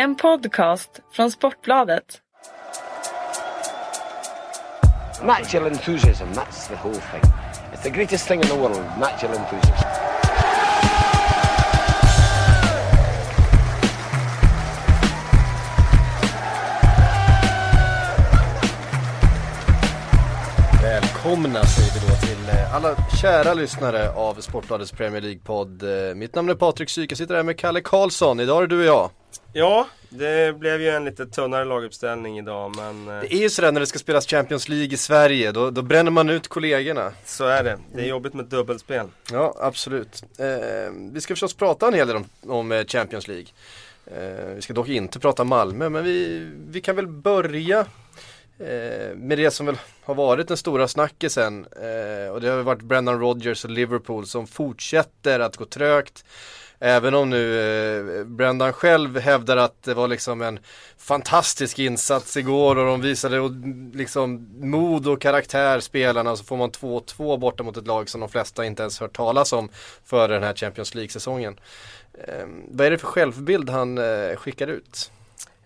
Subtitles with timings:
[0.00, 2.04] En podcast från Sportbladet.
[5.22, 7.32] Natural enthusiasm, that's the whole thing.
[7.72, 9.88] It's the greatest thing in the world, natural enthusiasm.
[20.82, 22.19] Välkomna säger vi då till
[22.74, 26.08] alla kära lyssnare av Sportbladets Premier League-podd.
[26.08, 28.40] Eh, Mitt namn är Patrik Syk, jag sitter här med Kalle Karlsson.
[28.40, 29.10] Idag är det du och jag.
[29.52, 33.72] Ja, det blev ju en lite tunnare laguppställning idag men eh, Det är ju sådär
[33.72, 37.12] när det ska spelas Champions League i Sverige, då, då bränner man ut kollegorna.
[37.24, 37.78] så är det.
[37.94, 39.06] Det är jobbigt med dubbelspel.
[39.32, 40.22] Ja, absolut.
[40.38, 40.46] Eh,
[41.12, 43.46] vi ska förstås prata en hel del om, om eh, Champions League.
[44.06, 47.86] Eh, vi ska dock inte prata Malmö, men vi, vi kan väl börja
[48.60, 51.66] eh, med det som väl har varit den stora snackisen.
[51.72, 56.24] Eh, och det har varit Brendan Rodgers och Liverpool som fortsätter att gå trögt.
[56.82, 60.58] Även om nu eh, Brendan själv hävdar att det var liksom en
[60.98, 63.50] fantastisk insats igår och de visade och,
[63.94, 68.28] liksom mod och karaktär spelarna så får man 2-2 borta mot ett lag som de
[68.28, 69.68] flesta inte ens hört talas om
[70.04, 71.60] före den här Champions League-säsongen.
[72.14, 75.10] Eh, vad är det för självbild han eh, skickar ut?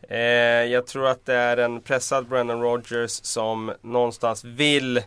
[0.09, 0.19] Eh,
[0.73, 5.03] jag tror att det är en pressad Brendan Rodgers som någonstans vill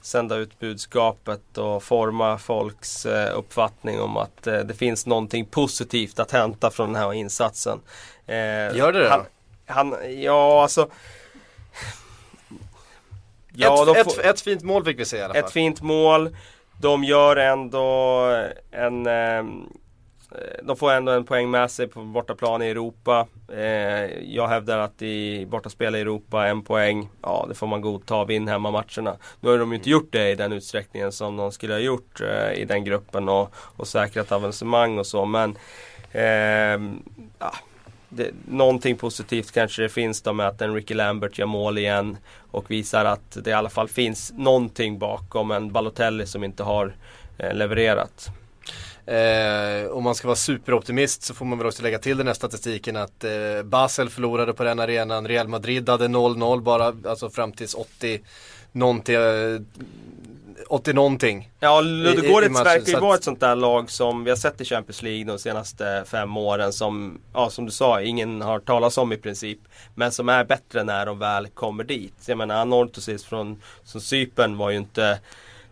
[0.00, 6.18] sända ut budskapet och forma folks eh, uppfattning om att eh, det finns någonting positivt
[6.18, 7.80] att hämta från den här insatsen.
[8.26, 9.24] Eh, Gör det det
[9.66, 10.88] han, Ja, alltså.
[13.52, 15.44] Ja, ett, ett, ett fint mål fick vi se i alla fall.
[15.44, 16.36] Ett fint mål.
[16.80, 18.20] De gör ändå
[18.70, 19.06] en
[20.62, 23.26] de får ändå en poäng med sig på bortaplan i Europa.
[23.52, 28.24] Eh, jag hävdar att i bortaspel i Europa, en poäng, ja det får man godta,
[28.24, 29.16] vinn hemmamatcherna.
[29.40, 32.20] Nu har de ju inte gjort det i den utsträckningen som de skulle ha gjort
[32.20, 35.24] eh, i den gruppen och, och säkrat avancemang och så.
[35.24, 35.56] Men
[36.12, 37.02] ehm,
[37.38, 37.54] ja,
[38.08, 42.16] det, någonting positivt kanske det finns då med att en Ricky Lambert gör mål igen
[42.50, 46.94] och visar att det i alla fall finns någonting bakom en Balotelli som inte har
[47.38, 48.30] eh, levererat.
[49.06, 52.34] Eh, om man ska vara superoptimist så får man väl också lägga till den här
[52.34, 57.52] statistiken att eh, Basel förlorade på den arenan, Real Madrid hade 0-0 bara, alltså fram
[57.52, 58.20] tills 80
[58.72, 59.60] någonting, eh,
[60.68, 61.50] 80 någonting.
[61.60, 65.02] Ja, Ludogorets verkar ju vara ett sånt där lag som vi har sett i Champions
[65.02, 69.16] League de senaste fem åren som, ja som du sa, ingen har talas om i
[69.16, 69.58] princip.
[69.94, 72.14] Men som är bättre när de väl kommer dit.
[72.26, 75.18] Jag menar, Anortosis från, från Cypern var ju inte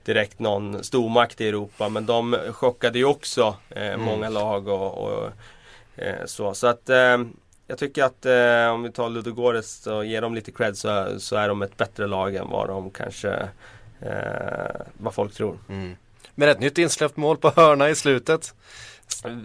[0.04, 5.30] direkt någon stormakt i Europa men de chockade ju också eh, många lag och, och
[5.96, 6.54] eh, så.
[6.54, 7.18] Så att eh,
[7.66, 11.36] jag tycker att eh, om vi tar Ludogorets och ger dem lite cred så, så
[11.36, 13.48] är de ett bättre lag än vad de kanske
[14.00, 15.58] eh, vad folk tror.
[16.34, 18.54] Men ett nytt insläppt mål på hörna i slutet.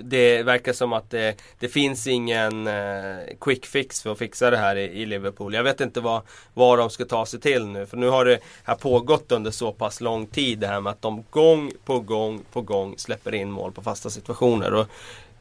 [0.03, 4.57] Det verkar som att det, det finns ingen eh, quick fix för att fixa det
[4.57, 5.53] här i, i Liverpool.
[5.53, 6.21] Jag vet inte vad,
[6.53, 7.85] vad de ska ta sig till nu.
[7.85, 11.01] För nu har det här pågått under så pass lång tid det här med att
[11.01, 14.73] de gång på gång på gång släpper in mål på fasta situationer.
[14.73, 14.87] Och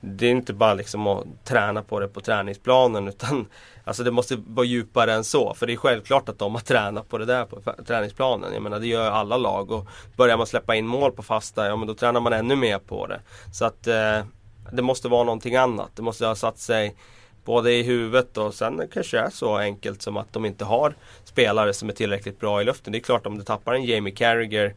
[0.00, 3.46] det är inte bara liksom att träna på det på träningsplanen utan
[3.88, 5.54] Alltså det måste vara djupare än så.
[5.54, 8.52] För det är självklart att de har tränat på det där på träningsplanen.
[8.52, 9.70] Jag menar det gör alla lag.
[9.70, 12.78] Och börjar man släppa in mål på fasta, ja men då tränar man ännu mer
[12.78, 13.20] på det.
[13.52, 14.20] Så att eh,
[14.72, 15.90] det måste vara någonting annat.
[15.94, 16.96] Det måste ha satt sig
[17.44, 20.94] både i huvudet och sen kanske det är så enkelt som att de inte har
[21.24, 22.92] spelare som är tillräckligt bra i luften.
[22.92, 24.74] Det är klart om du tappar en Jamie Carragher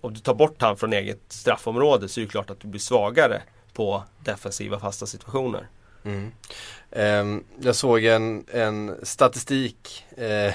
[0.00, 2.80] om du tar bort han från eget straffområde så är det klart att du blir
[2.80, 3.42] svagare
[3.76, 5.68] på defensiva fasta situationer.
[6.90, 10.54] Ehm, jag såg en, en statistik eh,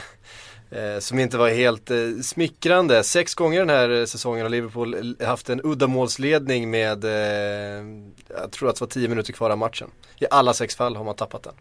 [0.79, 3.03] eh, som inte var helt eh, smickrande.
[3.03, 7.85] Sex gånger den här eh, säsongen har Liverpool haft en uddamålsledning med, eh,
[8.27, 9.89] jag tror att det var tio minuter kvar av matchen.
[10.19, 11.53] I alla sex fall har man tappat den.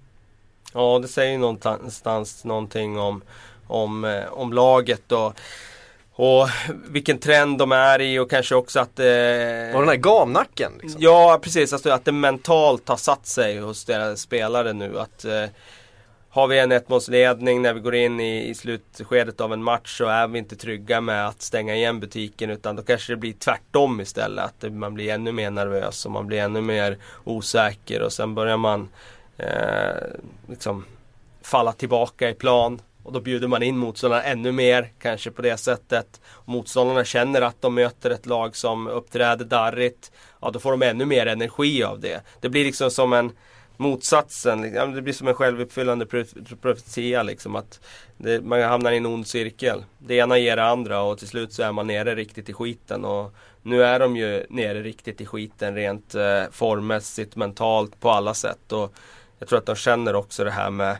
[0.72, 3.22] Ja, det säger ju någonstans någonting om,
[3.66, 5.34] om, eh, om laget och,
[6.21, 6.49] och
[6.89, 8.99] vilken trend de är i och kanske också att...
[8.99, 11.03] Eh, Och den här gamnacken liksom.
[11.03, 11.73] Ja, precis.
[11.73, 14.99] Alltså att det mentalt har satt sig hos deras spelare nu.
[14.99, 15.45] Att eh,
[16.28, 20.07] Har vi en ettmålsledning när vi går in i, i slutskedet av en match så
[20.07, 24.01] är vi inte trygga med att stänga igen butiken utan då kanske det blir tvärtom
[24.01, 24.45] istället.
[24.45, 28.57] Att man blir ännu mer nervös och man blir ännu mer osäker och sen börjar
[28.57, 28.89] man
[29.39, 29.47] eh,
[30.49, 30.84] liksom
[31.43, 32.81] falla tillbaka i plan.
[33.03, 36.21] Och då bjuder man in motståndarna ännu mer, kanske på det sättet.
[36.45, 40.13] Motståndarna känner att de möter ett lag som uppträder darrigt.
[40.41, 42.23] Ja, då får de ännu mer energi av det.
[42.41, 43.33] Det blir liksom som en
[43.77, 44.63] motsatsen.
[44.95, 46.07] Det blir som en självuppfyllande
[46.61, 47.57] profetia liksom.
[47.57, 47.81] Att
[48.17, 49.85] det, man hamnar i en ond cirkel.
[49.99, 53.05] Det ena ger det andra och till slut så är man nere riktigt i skiten.
[53.05, 58.35] Och nu är de ju nere riktigt i skiten rent eh, formmässigt, mentalt, på alla
[58.35, 58.73] sätt.
[58.73, 58.95] Och
[59.39, 60.97] jag tror att de känner också det här med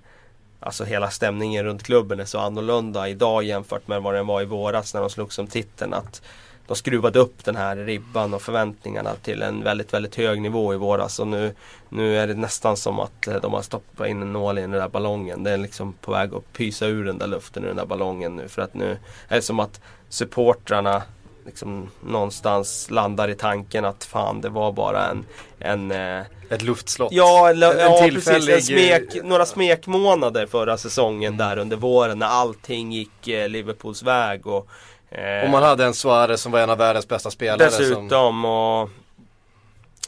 [0.61, 4.45] Alltså hela stämningen runt klubben är så annorlunda idag jämfört med vad den var i
[4.45, 5.95] våras när de slogs om titeln.
[5.95, 6.23] Att
[6.67, 10.77] de skruvade upp den här ribban och förväntningarna till en väldigt, väldigt hög nivå i
[10.77, 11.19] våras.
[11.19, 11.55] Och nu,
[11.89, 14.71] nu är det nästan som att eh, de har stoppat in en nål i den
[14.71, 15.45] där ballongen.
[15.45, 18.37] Det är liksom på väg att pysa ur den där luften ur den där ballongen
[18.37, 18.49] nu.
[18.49, 18.99] För att nu
[19.29, 21.03] är det som att supportrarna
[21.51, 25.27] liksom någonstans landar i tanken att fan det var bara en,
[25.59, 27.13] en eh, Ett luftslott.
[27.13, 28.49] Ja, en, ja precis.
[28.49, 34.47] En smek, några smekmånader förra säsongen där under våren när allting gick eh, Liverpools väg.
[34.47, 34.69] Och,
[35.11, 37.69] eh, och man hade en Suarez som var en av världens bästa spelare.
[37.69, 38.45] Dessutom som...
[38.45, 38.91] och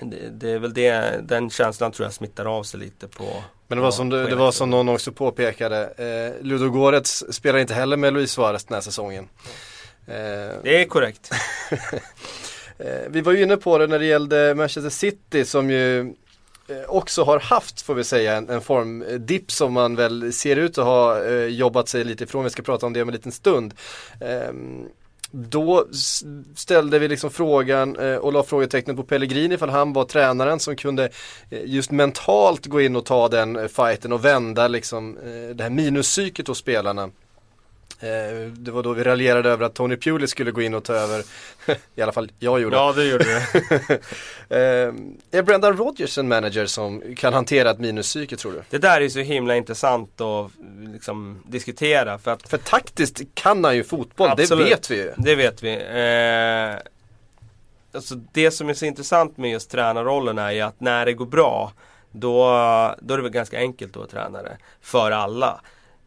[0.00, 3.24] det, det, är väl det, den känslan tror jag smittar av sig lite på
[3.68, 7.58] men det var, som, det, det var som någon också påpekade, eh, Ludo Goretz spelar
[7.58, 9.28] inte heller med Luis Suarez den här säsongen.
[10.06, 11.30] Eh, det är korrekt.
[12.78, 16.84] Eh, vi var ju inne på det när det gällde Manchester City som ju eh,
[16.88, 20.84] också har haft, får vi säga, en, en formdipp som man väl ser ut att
[20.84, 22.44] ha eh, jobbat sig lite ifrån.
[22.44, 23.74] Vi ska prata om det om en liten stund.
[24.20, 24.52] Eh,
[25.30, 25.86] då
[26.56, 30.76] ställde vi liksom frågan eh, och la frågetecknet på Pellegrini ifall han var tränaren som
[30.76, 31.10] kunde
[31.50, 35.18] just mentalt gå in och ta den fighten och vända liksom
[35.54, 37.10] det här minuspsyket hos spelarna.
[38.02, 40.94] Eh, det var då vi raljerade över att Tony Pulis skulle gå in och ta
[40.94, 41.24] över.
[41.94, 42.76] I alla fall jag gjorde.
[42.76, 43.98] Ja, det gjorde det.
[44.48, 44.58] Eh,
[45.30, 48.62] är Brendan Rodgers en manager som kan hantera ett minuspsyke tror du?
[48.70, 50.50] Det där är så himla intressant att
[50.92, 52.18] liksom, diskutera.
[52.18, 55.12] För, att, för taktiskt kan han ju fotboll, Absolut, det vet vi ju.
[55.16, 55.72] Det vet vi.
[55.74, 56.76] Eh,
[57.94, 61.26] alltså det som är så intressant med just tränarrollen är ju att när det går
[61.26, 61.72] bra
[62.10, 62.44] då,
[63.00, 64.56] då är det väl ganska enkelt att vara tränare.
[64.80, 65.60] För alla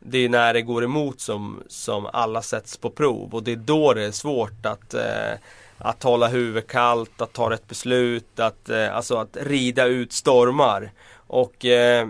[0.08, 3.56] det är när det går emot som, som alla sätts på prov och det är
[3.56, 5.34] då det är svårt att, eh,
[5.78, 10.92] att hålla huvudet kallt, att ta rätt beslut, att, eh, alltså att rida ut stormar.
[11.28, 12.08] Och eh,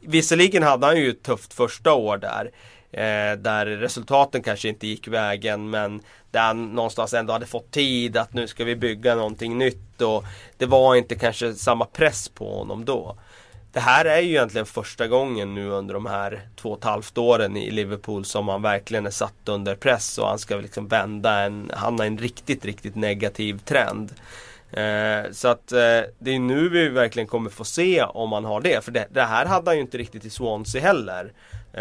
[0.00, 2.50] visserligen hade han ju ett tufft första år där.
[2.92, 6.00] Eh, där resultaten kanske inte gick vägen men
[6.30, 10.24] där han någonstans ändå hade fått tid att nu ska vi bygga någonting nytt och
[10.58, 13.16] det var inte kanske samma press på honom då
[13.72, 17.18] det här är ju egentligen första gången nu under de här två och ett halvt
[17.18, 21.40] åren i Liverpool som han verkligen är satt under press och han ska liksom vända
[21.40, 24.12] en, hamna i en riktigt, riktigt negativ trend.
[24.72, 25.78] Eh, så att eh,
[26.18, 28.84] det är nu vi verkligen kommer få se om han har det.
[28.84, 31.32] För det, det här hade han ju inte riktigt i Swansea heller.
[31.72, 31.80] Eh,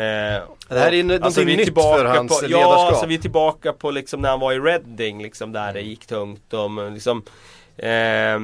[0.68, 2.71] det här är någonting alltså, nytt för hans på, ledarskap.
[2.71, 5.81] Ja, alltså vi är tillbaka på liksom när han var i Reading liksom där det
[5.81, 6.53] gick tungt.
[6.53, 7.24] Och, liksom,
[7.77, 8.39] eh,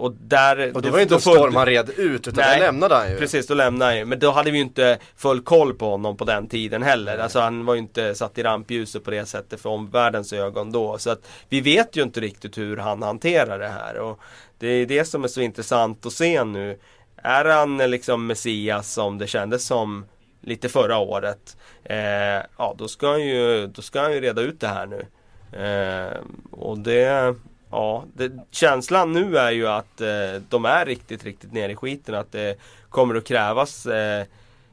[0.00, 2.94] och, där, och det var ju inte en storm han red ut utan nej, lämnade
[2.94, 3.18] han ju.
[3.18, 4.04] Precis, då lämnade han ju.
[4.04, 7.14] Men då hade vi ju inte full koll på honom på den tiden heller.
[7.14, 7.22] Nej.
[7.22, 10.98] Alltså han var ju inte satt i rampljuset på det sättet för omvärldens ögon då.
[10.98, 13.98] Så att vi vet ju inte riktigt hur han hanterar det här.
[13.98, 14.20] Och
[14.58, 16.78] det är det som är så intressant att se nu.
[17.16, 20.04] Är han liksom Messias som det kändes som
[20.40, 21.56] lite förra året.
[21.84, 25.06] Eh, ja, då ska, han ju, då ska han ju reda ut det här nu.
[25.52, 26.18] Eh,
[26.50, 27.34] och det
[27.70, 32.14] Ja, det, känslan nu är ju att eh, de är riktigt, riktigt nere i skiten.
[32.14, 32.58] Att det
[32.88, 34.26] kommer att krävas eh,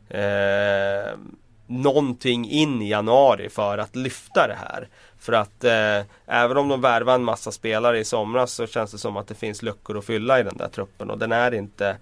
[0.09, 1.17] eh,
[1.67, 4.87] någonting in i januari för att lyfta det här.
[5.19, 8.97] För att eh, även om de värvar en massa spelare i somras så känns det
[8.97, 11.09] som att det finns luckor att fylla i den där truppen.
[11.09, 11.97] Och den är inte,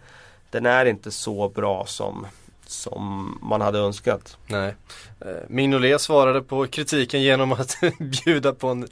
[0.49, 2.27] den är inte så bra som
[2.67, 4.37] som man hade önskat.
[4.47, 4.75] Nej.
[5.21, 7.77] Eh, Mignolet svarade på kritiken genom att
[8.25, 8.87] bjuda på en,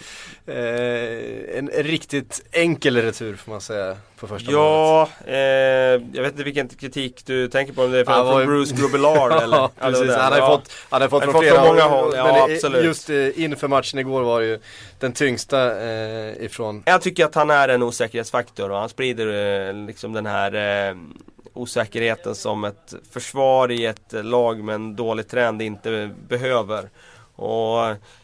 [0.45, 5.35] eh, en riktigt enkel retur får man säga på första Ja, eh,
[6.13, 9.31] jag vet inte vilken kritik du tänker på om det är från, från Bruce Grubelard
[9.43, 9.57] eller?
[9.57, 10.15] ja, precis.
[10.15, 10.47] Han har ja.
[10.47, 12.13] fått, han har fått från flera från många håll.
[12.15, 12.85] Ja, absolut.
[12.85, 14.59] Just eh, inför matchen igår var det ju
[14.99, 16.83] den tyngsta eh, ifrån.
[16.85, 20.53] Jag tycker att han är en osäkerhetsfaktor och han sprider eh, liksom den här
[20.89, 20.95] eh,
[21.53, 26.89] osäkerheten som ett försvar i ett lag med en dålig trend inte behöver.
[27.35, 27.77] Och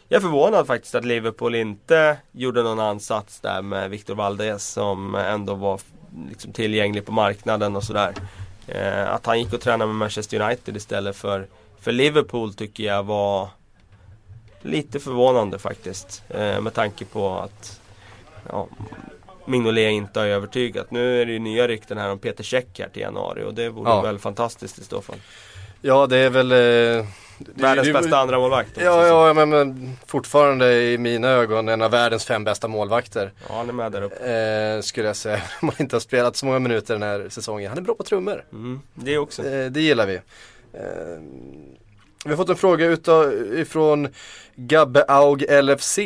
[0.08, 5.14] jag är förvånad faktiskt att Liverpool inte gjorde någon ansats där med Victor Valdez som
[5.14, 5.80] ändå var
[6.28, 8.14] liksom tillgänglig på marknaden och sådär.
[8.66, 11.46] Eh, att han gick och tränade med Manchester United istället för,
[11.80, 13.48] för Liverpool tycker jag var
[14.62, 16.22] lite förvånande faktiskt.
[16.28, 17.80] Eh, med tanke på att
[18.48, 18.68] ja,
[19.50, 20.90] Mignolet inte har övertygat.
[20.90, 23.68] Nu är det ju nya rykten här om Peter Käck här till januari och det
[23.68, 24.00] vore ja.
[24.00, 25.16] väl fantastiskt i så fall.
[25.80, 27.06] Ja det är väl eh,
[27.54, 31.90] Världens det, bästa andra målvakt Ja, ja men, men, fortfarande i mina ögon en av
[31.90, 33.32] världens fem bästa målvakter.
[33.48, 34.32] Ja han är med där uppe.
[34.76, 35.36] Eh, skulle jag säga.
[35.62, 37.68] Om man inte har spelat så många minuter den här säsongen.
[37.68, 38.44] Han är bra på trummor.
[38.52, 39.46] Mm, det också.
[39.46, 40.14] Eh, det gillar vi.
[40.14, 41.20] Eh,
[42.24, 44.08] vi har fått en fråga utav, ifrån
[44.54, 45.98] Gabbe Aug LFC.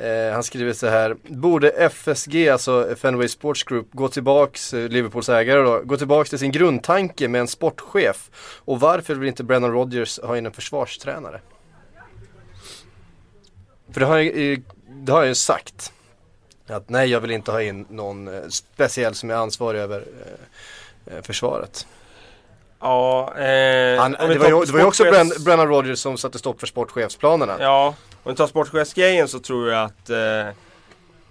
[0.00, 5.28] Eh, han skriver så här, borde FSG, alltså Fenway Sports Group, gå tillbaks, eh, Liverpools
[5.28, 8.30] ägare då, gå tillbaks till sin grundtanke med en sportchef?
[8.64, 11.40] Och varför vill inte Brennan Rodgers ha in en försvarstränare?
[13.92, 15.92] För det har jag, ju- det har jag ju sagt.
[16.68, 20.04] Att nej, jag vill inte ha in någon eh, speciell som är ansvarig över
[21.06, 21.86] eh, eh, försvaret.
[22.80, 25.04] Ja, eh, Han, det, var ju, det var ju också
[25.44, 27.56] Brennan Rodgers som satte stopp för sportchefsplanerna.
[27.60, 27.94] Ja,
[28.26, 30.54] om vi tar sportchefsgrejen så tror jag att eh,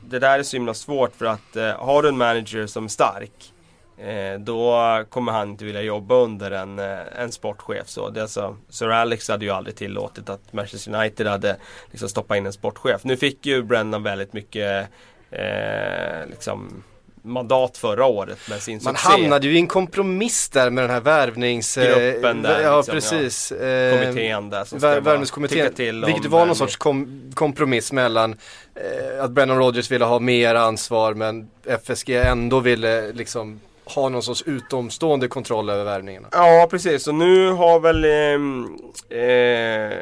[0.02, 2.88] det där är så himla svårt för att eh, har du en manager som är
[2.88, 3.54] stark
[3.98, 7.88] eh, då kommer han inte vilja jobba under en, eh, en sportchef.
[7.88, 11.58] Så det alltså, Sir Alex hade ju aldrig tillåtit att Manchester United hade
[11.92, 13.04] liksom stoppat in en sportchef.
[13.04, 14.88] Nu fick ju Brennan väldigt mycket
[15.32, 16.84] eh, liksom
[17.25, 19.10] mandat förra året med sin Man succé.
[19.10, 21.77] hamnade ju i en kompromiss där med den här värvnings...
[21.77, 23.51] eh, Gruppen där, Ja, liksom, precis.
[23.51, 28.36] Eh, kommittén där som Vär, Värvningskommittén, till vilket var någon sorts kom, kompromiss mellan
[28.75, 31.50] eh, att Brennan Rodgers ville ha mer ansvar men
[31.84, 36.27] FSG ändå ville liksom ha någon sorts utomstående kontroll över värvningarna.
[36.32, 38.65] Ja precis, och nu har väl ehm,
[39.10, 39.98] eh,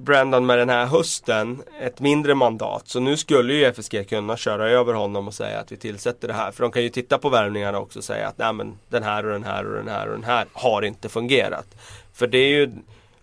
[0.00, 2.88] Brandon med den här hösten ett mindre mandat.
[2.88, 6.34] Så nu skulle ju FSG kunna köra över honom och säga att vi tillsätter det
[6.34, 6.50] här.
[6.50, 9.26] För de kan ju titta på värvningarna också och säga att Nej, men den här
[9.26, 11.66] och den här och den här och den här har inte fungerat.
[12.12, 12.70] För det är ju,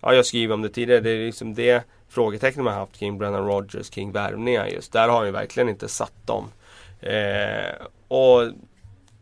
[0.02, 3.18] ja jag skriver om det tidigare, det är liksom det frågetecknen man har haft kring
[3.18, 4.94] Brennan Rogers kring värvningar just.
[4.94, 6.52] Där har han ju verkligen inte satt dem.
[7.02, 8.52] Eh, och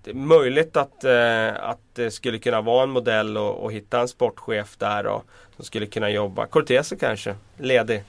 [0.03, 4.00] det är möjligt att, eh, att det skulle kunna vara en modell och, och hitta
[4.00, 5.25] en sportchef där och,
[5.62, 6.46] som skulle kunna jobba.
[6.46, 8.03] Cortese kanske, ledig.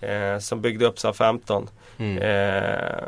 [0.00, 1.68] Eh, som byggde upp Southampton.
[1.98, 3.04] Eh,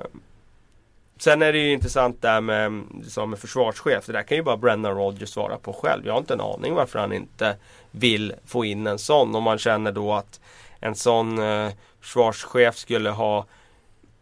[1.18, 4.06] sen är det ju intressant där med, sa med försvarschef.
[4.06, 6.06] Det där kan ju bara Brennan Rodgers svara på själv.
[6.06, 7.56] Jag har inte en aning varför han inte
[7.90, 9.34] vill få in en sån.
[9.34, 10.40] Om man känner då att
[10.80, 13.46] en sån eh, försvarschef skulle ha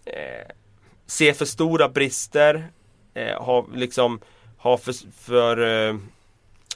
[0.05, 0.55] eh,
[1.07, 2.69] Se för stora brister
[3.15, 4.21] eh, ha liksom
[4.59, 5.97] ha för, för, eh,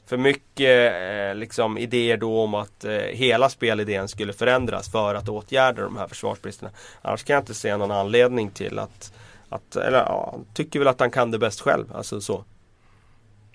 [0.07, 5.29] för mycket eh, liksom idéer då om att eh, hela spelidén skulle förändras för att
[5.29, 6.71] åtgärda de här försvarsbristerna.
[7.03, 9.13] Annars kan jag inte se någon anledning till att,
[9.49, 11.87] att eller ja, han tycker väl att han kan det bäst själv.
[11.95, 12.45] Alltså så.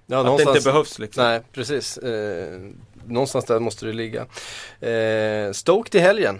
[0.05, 1.23] Ja, att det inte behövs liksom.
[1.23, 1.97] Nej, precis.
[1.97, 2.59] Eh,
[3.05, 4.25] någonstans där måste det ligga.
[4.89, 6.39] Eh, Stoke till helgen.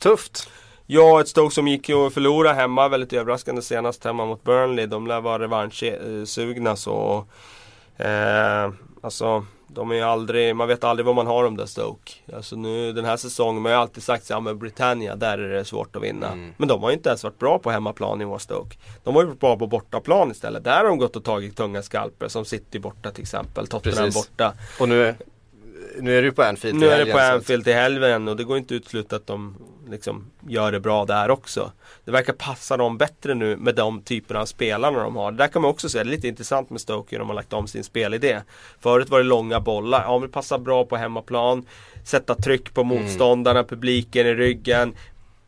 [0.00, 0.50] Tufft.
[0.86, 4.86] Ja, ett Stoke som gick och förlorade hemma väldigt överraskande senast hemma mot Burnley.
[4.86, 7.26] De lär vara revanschsugna så.
[7.96, 8.70] Eh,
[9.00, 12.12] alltså, de är ju aldrig, man vet aldrig vad man har om där Stoke.
[12.34, 15.38] Alltså nu den här säsongen, man har ju alltid sagt så, ja men Britannia, där
[15.38, 16.32] är det svårt att vinna.
[16.32, 16.54] Mm.
[16.56, 18.76] Men de har ju inte ens varit bra på hemmaplan i år Stoke.
[19.04, 20.64] De har ju varit bra på bortaplan istället.
[20.64, 23.66] Där har de gått och tagit tunga skalper som City borta till exempel.
[23.66, 24.28] Tottenham Precis.
[24.28, 24.54] borta.
[24.80, 25.14] Och nu är,
[25.98, 28.28] nu är det ju på Anfield Nu till är det helgen, på Anfield till helgen
[28.28, 29.56] och det går inte utesluta att de
[29.90, 31.72] liksom gör det bra där också.
[32.04, 35.32] Det verkar passa dem bättre nu med de typerna av spelarna de har.
[35.32, 37.52] Där kan man också säga, det är lite intressant med Stoke hur de har lagt
[37.52, 38.40] om sin spelidé.
[38.80, 41.66] Förut var det långa bollar, ja men det passar bra på hemmaplan.
[42.04, 43.02] Sätta tryck på Mm.
[43.02, 44.94] motståndarna, publiken i ryggen.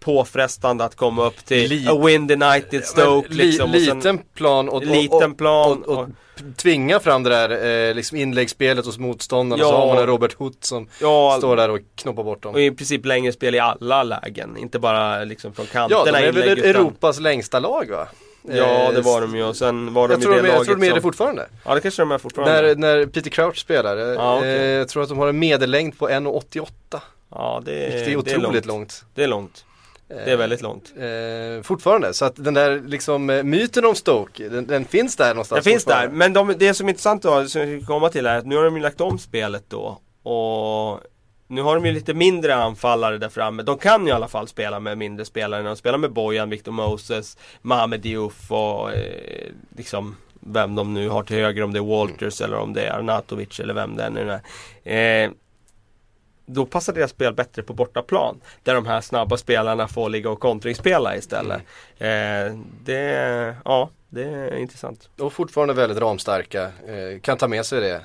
[0.05, 3.71] Påfrestande att komma upp till Li- a Wind United Stoke Men li, liksom.
[3.71, 6.09] och liten plan och, och, liten och, plan och, och,
[6.57, 9.63] tvinga fram det där eh, liksom inläggsspelet hos motståndarna.
[9.63, 9.69] Ja.
[9.71, 12.55] Så har man en Robert Hood som ja, står där och knoppar bort dem.
[12.55, 14.57] och i princip längre spel i alla lägen.
[14.57, 18.09] Inte bara liksom från Ja, kanterna de är väl inlägg, utan- Europas längsta lag va?
[18.43, 20.47] Ja Eh, det var de ju och sen var de Jag i tror, det de
[20.47, 21.03] är, jag laget tror de är det som...
[21.03, 21.47] fortfarande.
[21.65, 22.63] Ja det kanske de är fortfarande.
[22.63, 23.97] När, när Peter Crouch spelar.
[23.97, 24.57] eh, Ja, okej.
[24.57, 26.67] eh, jag tror att de har en medellängd på 1,88.
[27.31, 28.67] Ja det är, Vilket är otroligt långt.
[28.67, 29.05] långt.
[29.15, 29.65] Det är långt.
[30.25, 30.93] Det är väldigt långt.
[30.97, 35.29] Eh, fortfarande, så att den där liksom eh, myten om Stoke, den, den finns där
[35.29, 38.09] någonstans Det finns där, men de, det som är intressant då, som jag ska komma
[38.09, 39.99] till är att nu har de ju lagt om spelet då.
[40.31, 41.01] Och
[41.47, 43.63] nu har de ju lite mindre anfallare där framme.
[43.63, 45.63] De kan ju i alla fall spela med mindre spelare.
[45.63, 51.23] De spelar med Bojan, Victor Moses, Mohamed Diouf och eh, liksom vem de nu har
[51.23, 51.63] till höger.
[51.63, 54.41] Om det är Walters eller om det är Arnautovic eller vem det är nu
[54.85, 55.25] är.
[55.25, 55.31] Eh,
[56.47, 58.41] då passar deras spel bättre på bortaplan.
[58.63, 61.63] Där de här snabba spelarna får ligga och kontringsspela istället.
[61.99, 65.09] Eh, det, ja, det är intressant.
[65.19, 68.01] Och fortfarande väldigt ramstarka, eh, kan ta med sig det.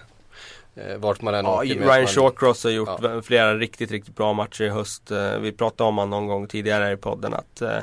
[0.76, 1.66] Eh, vart man än Ja, åker.
[1.76, 3.22] Ryan Man- Shawcross har gjort Ja.
[3.22, 5.12] flera riktigt, riktigt bra matcher i höst.
[5.12, 7.78] Eh, Vi pratade om honom någon gång tidigare i podden att eh,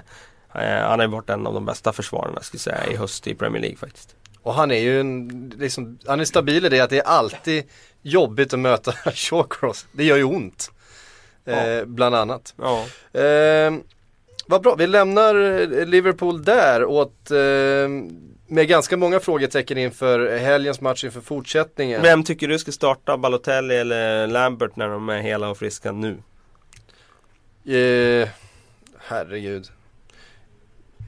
[0.54, 3.34] eh, han har varit en av de bästa försvararna skulle jag säga i höst i
[3.34, 4.16] Premier League faktiskt.
[4.42, 7.64] Och han är ju en, liksom, han är stabil i det att det är alltid
[8.04, 9.87] jobbigt att möta Shawcross.
[9.92, 10.70] Det gör ju ont.
[11.44, 11.84] Eh, Ja.
[11.84, 12.54] bland annat.
[12.58, 12.84] Ja,
[13.20, 13.73] Eh,
[14.46, 17.37] vad bra, vi lämnar eh, Liverpool där åt eh,
[18.46, 22.02] med ganska många frågetecken inför helgens match inför fortsättningen.
[22.02, 23.16] Vem tycker du ska starta?
[23.16, 26.16] Balotelli eller Lambert när de är hela och friska nu?
[27.66, 28.28] Eh,
[28.99, 29.66] herregud.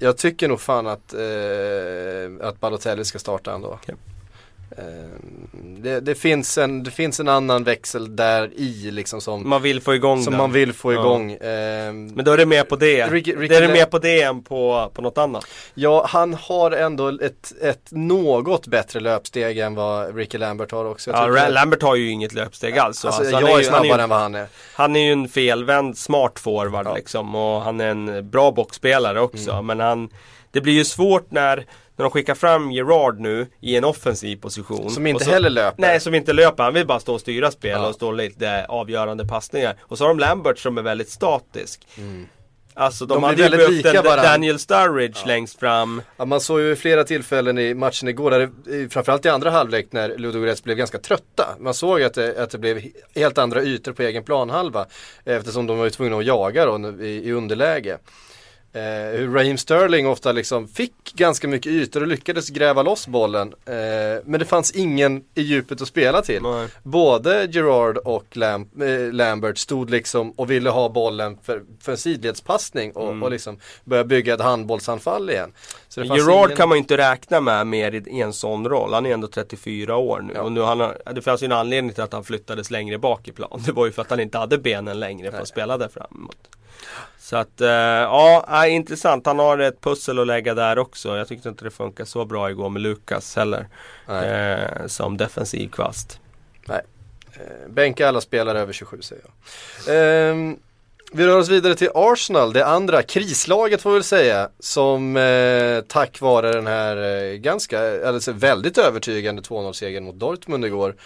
[0.00, 3.68] jag tycker nog fan att, eh, att Balotelli ska starta ändå.
[3.68, 3.94] Okej.
[4.70, 4.84] Eh,
[5.78, 9.80] det, det, finns en, det finns en annan växel där i liksom som, Man vill
[9.80, 10.38] få igång som den.
[10.38, 11.00] man vill få Ja.
[11.00, 11.32] igång.
[11.32, 13.06] Eh, Men då är det mer på det.
[13.06, 15.46] Ricky- Ricky det är det mer på det än på, på något annat.
[15.74, 21.10] Ja, han har ändå ett, ett något bättre löpsteg än vad Ricky Lambert har också.
[21.10, 22.98] Ja, Ra- Lambert har ju inget löpsteg alls.
[22.98, 24.46] så Alltså, alltså, han jag är, han snabbare ju- än vad han är.
[24.74, 26.94] Han är ju en felvänd smart forward Ja.
[26.94, 29.50] liksom och han är en bra boxspelare också.
[29.50, 29.66] Mm.
[29.66, 30.08] Men han,
[30.50, 34.90] det blir ju svårt när, när de skickar fram Gerard nu i en offensiv position.
[34.90, 35.82] Som inte så, heller löper.
[35.82, 36.62] Nej, som inte löper.
[36.64, 37.88] Han vill bara stå och styra spel Ja.
[37.88, 39.76] och stå lite avgörande passningar.
[39.80, 41.86] Och så har de Lambert som är väldigt statisk.
[42.78, 44.22] Alltså de, De hade ju behövt.
[44.22, 46.02] Daniel Sturridge längst fram.
[46.16, 49.86] Ja, man såg ju flera tillfällen i matchen igår, där det, framförallt i andra halvlek
[49.90, 51.56] när Ludogorets blev ganska trötta.
[51.60, 54.86] Man såg att det, att det blev he- helt andra ytor på egen planhalva.
[55.24, 57.98] Eftersom de var tvungna att jaga då i, i underläge.
[58.72, 58.82] Eh,
[59.18, 63.54] hur Raheem Sterling ofta liksom fick ganska mycket ytor och lyckades gräva loss bollen.
[63.64, 63.74] Eh,
[64.24, 66.42] men det fanns ingen i djupet att spela till.
[66.42, 66.68] Nej.
[66.82, 71.98] Både Gerard och Lam eh, Lambert stod liksom och ville ha bollen för, för en
[71.98, 73.22] sidledspassning och, Mm.
[73.22, 75.52] och liksom börja bygga ett handbollsanfall igen.
[75.96, 78.92] Gerard ingen- kan man ju inte räkna med mer i en sån roll.
[78.94, 80.32] Han är ändå 34 år nu.
[80.34, 80.42] Ja.
[80.42, 83.28] Och nu han har, det fanns ju en anledning till att han flyttades längre bak
[83.28, 83.62] i plan.
[83.66, 86.36] Det var ju för att han inte hade benen längre för att spela där framåt.
[87.26, 89.26] Så att, eh, ja, intressant.
[89.26, 91.16] Han har ett pussel att lägga där också.
[91.16, 93.68] Jag tyckte inte det funkar så bra igår med Lukas heller.
[94.08, 94.28] Nej.
[94.28, 96.20] Eh, som defensiv kvast.
[96.68, 99.96] Eh, Bänka alla spelare över 27 säger jag.
[99.96, 100.56] Ehm,
[101.12, 104.48] vi rör oss vidare till Arsenal, det andra krislaget får vi väl säga.
[104.58, 110.64] Som eh, tack vare den här eh, ganska, alltså väldigt övertygande 2-0 segern mot Dortmund
[110.64, 110.96] igår.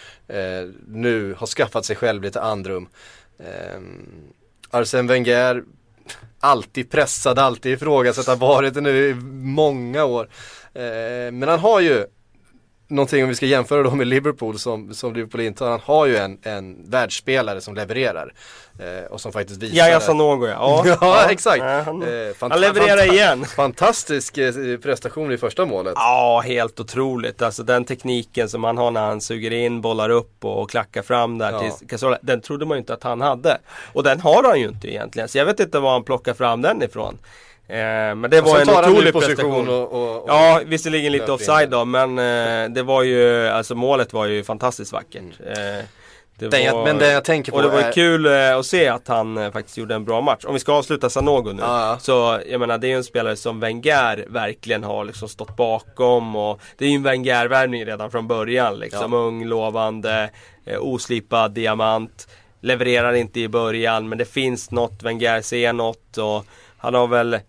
[0.87, 2.87] Nu har skaffat sig själv lite andrum.
[3.39, 3.79] Eh,
[4.69, 5.63] Arsene Wenger,
[6.41, 10.29] alltid pressad, alltid ifrågasatt, har varit det nu i många år.
[10.73, 12.05] Eh, men han har ju
[12.91, 15.71] någonting om vi ska jämföra då med Liverpool som, som Liverpool inte har.
[15.71, 18.33] Han har ju en, en världsspelare som levererar.
[18.79, 19.99] Eh, och som faktiskt visar Jaja.
[19.99, 20.83] Sanogo ja.
[21.01, 21.63] Ja, exakt.
[21.63, 23.45] Ja, han, Eh, han levererar igen.
[23.55, 25.93] Fantastisk eh, prestation i första målet.
[25.95, 27.41] Ja, helt otroligt.
[27.41, 31.37] Alltså den tekniken som han har när han suger in, bollar upp och klackar fram
[31.37, 31.59] där Ja.
[31.59, 32.17] till Casola.
[32.21, 33.57] Den trodde man ju inte att han hade.
[33.93, 35.29] Och den har han ju inte egentligen.
[35.29, 37.17] Så jag vet inte var han plockar fram den ifrån.
[37.71, 41.31] Eh, men det Och var en otrolig position och, och, och Ja, visserligen lite in
[41.31, 41.79] offside den.
[41.79, 45.23] då, men eh, det var ju, alltså målet var ju fantastiskt vackert.
[45.39, 45.85] Eh,
[46.39, 48.65] det Den jag, men det jag tänker på och det var är, kul eh, att
[48.65, 50.45] se att han faktiskt gjorde en bra match.
[50.45, 51.61] Om vi ska avsluta Sanogo nu.
[51.61, 51.97] Ja, ja.
[51.99, 56.35] Så jag menar det är ju en spelare som Wenger verkligen har liksom stått bakom.
[56.35, 58.79] Och det är ju en Wenger-värvning redan från början.
[58.79, 59.13] Liksom.
[59.13, 59.19] Ja.
[59.19, 60.29] Ung, lovande,
[60.79, 62.27] oslipad diamant.
[62.61, 66.17] Levererar inte i början men det finns något, Wenger ser något.
[66.17, 66.45] Och
[66.77, 67.39] han har väl,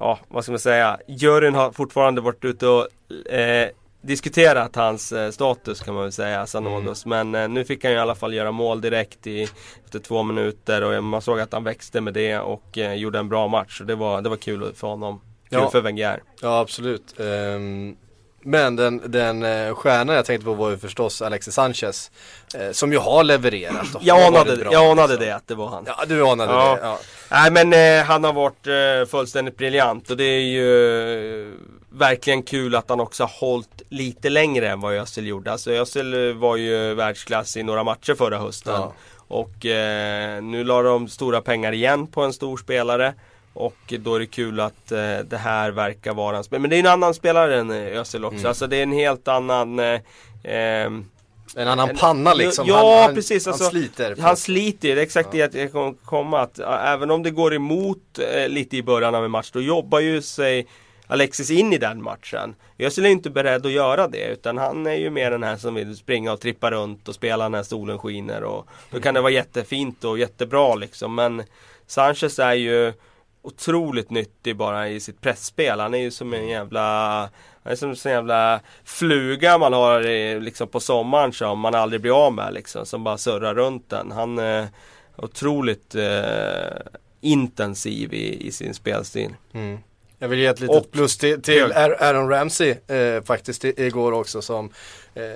[0.00, 2.88] ja vad ska man säga, juryn har fortfarande varit ute och
[3.32, 3.68] eh,
[4.02, 7.06] diskuterat hans eh, status kan man väl säga, Sanogos.
[7.06, 9.42] Men eh, nu fick han ju i alla fall göra mål direkt i,
[9.84, 13.28] efter två minuter och man såg att han växte med det och eh, gjorde en
[13.28, 13.78] bra match.
[13.78, 15.20] Så det var, det var kul för honom.
[15.50, 15.70] Kul Ja.
[15.70, 16.22] för Wenger.
[16.42, 17.20] Ja absolut.
[17.20, 17.96] Ehm,
[18.42, 22.10] men den, den eh, stjärnan jag tänkte på var ju förstås Alexis Sanchez.
[22.54, 25.26] Eh, som ju har levererat och Jag anade, bra, jag anade liksom.
[25.26, 25.84] det att det var han.
[25.86, 26.74] Ja du anade Ja.
[26.74, 26.80] det.
[26.86, 26.98] Ja.
[27.30, 31.52] Nej men eh, han har varit eh, fullständigt briljant och det är ju eh,
[31.92, 35.52] verkligen kul att han också har hållit lite längre än vad Özil gjorde.
[35.52, 38.72] Alltså Özil var ju världsklass i några matcher förra hösten.
[38.74, 38.92] Ja.
[39.28, 39.52] Och
[40.42, 43.14] nu la de stora pengar igen på en stor spelare.
[43.60, 46.60] Och då är det kul att eh, det här verkar vara en spelare.
[46.60, 48.36] Men det är en annan spelare än eh, Özil också.
[48.36, 48.48] Mm.
[48.48, 50.00] Alltså det är en helt annan eh,
[50.44, 51.04] ehm,
[51.56, 52.66] En annan panna liksom.
[52.68, 54.16] Ja, han, han, precis, Han alltså, sliter.
[54.20, 57.30] han sliter det är exakt det att jag kom komma att ja, även om det
[57.30, 60.66] går emot eh, lite i början av en match då jobbar ju sig
[61.06, 62.54] Alexis in i den matchen.
[62.78, 65.74] Özil är inte beredd att göra det utan han är ju mer den här som
[65.74, 69.32] vill springa och trippa runt och spela när solen skiner och då kan det vara
[69.32, 71.42] jättefint och jättebra liksom men
[71.86, 72.92] Sanchez är ju
[73.42, 75.80] otroligt nyttig bara i sitt pressspel.
[75.80, 77.20] Han är ju som en jävla
[77.62, 82.00] han är som en jävla fluga man har i, liksom på sommaren som man aldrig
[82.02, 82.86] blir av med liksom.
[82.86, 84.12] Som bara surrar runt den.
[84.12, 84.68] Han är
[85.16, 86.76] otroligt eh,
[87.20, 89.34] intensiv i, i sin spelstil.
[89.52, 89.78] Mm.
[90.18, 94.42] Jag vill ge ett litet Och- plus till, till Aaron Ramsey eh, faktiskt igår också
[94.42, 94.70] som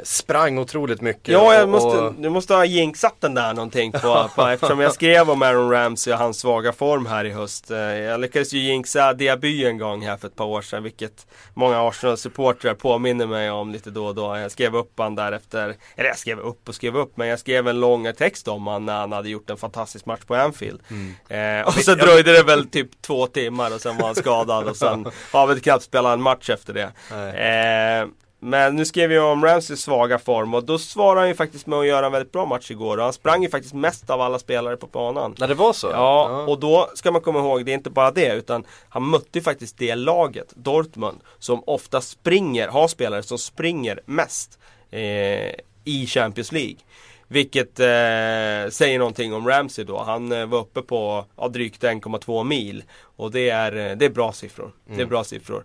[0.02, 1.28] sprang otroligt mycket.
[1.28, 4.92] Ja, jag måste, och- du måste ha jinxat den där någonting på, på eftersom jag
[4.92, 7.70] skrev om Aaron Ramsey och hans svaga form här i höst.
[7.70, 11.26] Eh, Jag lyckades ju jinxa Diaby en gång här för ett par år sedan, vilket
[11.54, 14.37] många Arsenal-supportrar påminner mig om lite då och då.
[14.37, 17.38] Jag skrev upp han där efter, eller jag skrev upp och skrev upp, men jag
[17.38, 20.80] skrev en lång text om han när han hade gjort en fantastisk match på Anfield.
[21.28, 24.76] Eh, och så dröjde det väl typ två timmar och sen var han skadad och
[24.76, 26.92] sen har vi knappt spelat en match efter det.
[28.02, 28.08] Eh,
[28.44, 31.78] men nu skrev jag om Ramseys svaga form och då svarade han ju faktiskt med
[31.78, 34.38] att göra en väldigt bra match igår och han sprang ju faktiskt mest av alla
[34.38, 35.35] spelare på banan.
[35.38, 35.87] När det var så?
[35.87, 39.38] Ja, och då ska man komma ihåg, det är inte bara det utan han mötte
[39.38, 44.59] ju faktiskt det laget, Dortmund, som ofta springer, har spelare som springer mest
[44.90, 45.00] eh,
[45.85, 46.76] i Champions League.
[47.28, 50.02] Vilket eh, säger någonting om Ramsey då.
[50.02, 52.85] Han eh, var uppe på ja, drygt 1,2 mil.
[53.16, 54.72] Och det är, eh, det är bra siffror.
[54.96, 55.64] Det är bra siffror.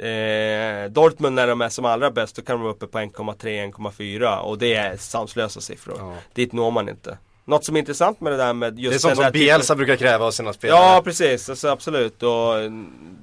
[0.00, 4.38] Eh, Dortmund när de är som allra bäst då kan de vara uppe på 1,3-1,4
[4.38, 5.96] och det är sanslösa siffror.
[5.98, 6.14] Ja.
[6.34, 7.18] Dit når man inte.
[7.44, 9.76] Något som är intressant med det där med just Det är sånt som typen- Bielsa
[9.76, 10.78] brukar kräva av sina spelare.
[10.80, 12.22] Ja precis, alltså, absolut.
[12.22, 12.54] Och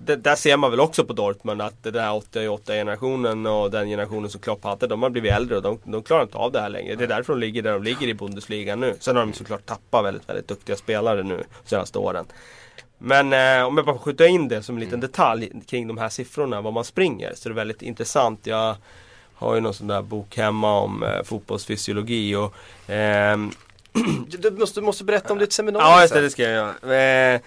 [0.06, 3.88] det, där ser man väl också på Dortmund att den här 88 generationen och den
[3.88, 6.60] generationen som Klopp hade, de har blivit äldre och de, de klarar inte av det
[6.60, 6.96] här längre.
[6.96, 8.96] Det är därför de ligger där de ligger i Bundesliga nu.
[9.00, 12.26] Sen har de såklart tappat väldigt, väldigt duktiga spelare nu de senaste åren.
[12.98, 15.98] Men eh, om jag bara får skjuta in det som en liten detalj kring de
[15.98, 18.48] här siffrorna, vad man springer, så är det väldigt intressant.
[18.48, 18.76] Jag
[19.36, 22.54] har ju någon sån där bok hemma om eh, fotbollsfysiologi och
[22.88, 23.52] ehm,
[24.28, 27.34] Du, måste, du måste berätta om ditt seminarium Ja, just det, det ska jag göra.
[27.34, 27.42] Eh,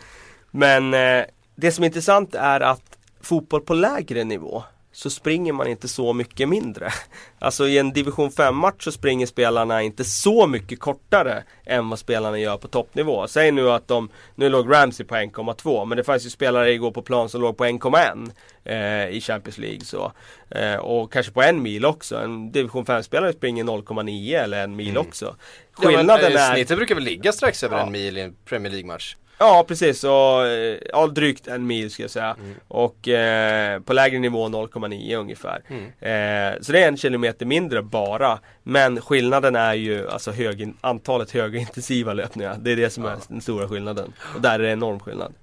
[0.51, 5.67] men eh, det som är intressant är att fotboll på lägre nivå så springer man
[5.67, 6.91] inte så mycket mindre.
[7.43, 11.99] Alltså i en division 5 match så springer spelarna inte så mycket kortare än vad
[11.99, 13.29] spelarna gör på toppnivå.
[13.29, 16.91] Säg nu att de, nu låg Ramsey på 1,2 men det fanns ju spelare igår
[16.91, 18.31] på plan som låg på 1,1
[18.65, 20.13] eh, i Champions League så.
[20.51, 22.17] Eh, och kanske på en mil också.
[22.17, 25.25] En division 5-spelare springer 0,9 eller en mil också.
[25.25, 25.37] Mm.
[25.83, 26.55] Ja, men, Skillnaden eh, är...
[26.55, 27.87] Snittet brukar väl ligga strax över Ja.
[27.87, 29.17] en mil i en Premier League-match?
[29.43, 32.37] Ja precis, och, eh, ja, drygt en mil ska jag säga.
[32.41, 32.55] Mm.
[32.69, 35.63] Och eh, på lägre nivå 0,9 ungefär.
[35.69, 35.85] Mm.
[35.85, 38.39] Eh, så det är en kilometer mindre bara.
[38.63, 42.57] Men skillnaden är ju alltså hög, antalet högintensiva löpningar.
[42.61, 44.13] Det är det som är den stora skillnaden.
[44.35, 45.35] Och där är det enorm skillnad.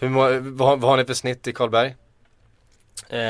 [0.00, 1.94] Hur må, vad, vad har ni för snitt i Karlberg?
[3.12, 3.20] Eh,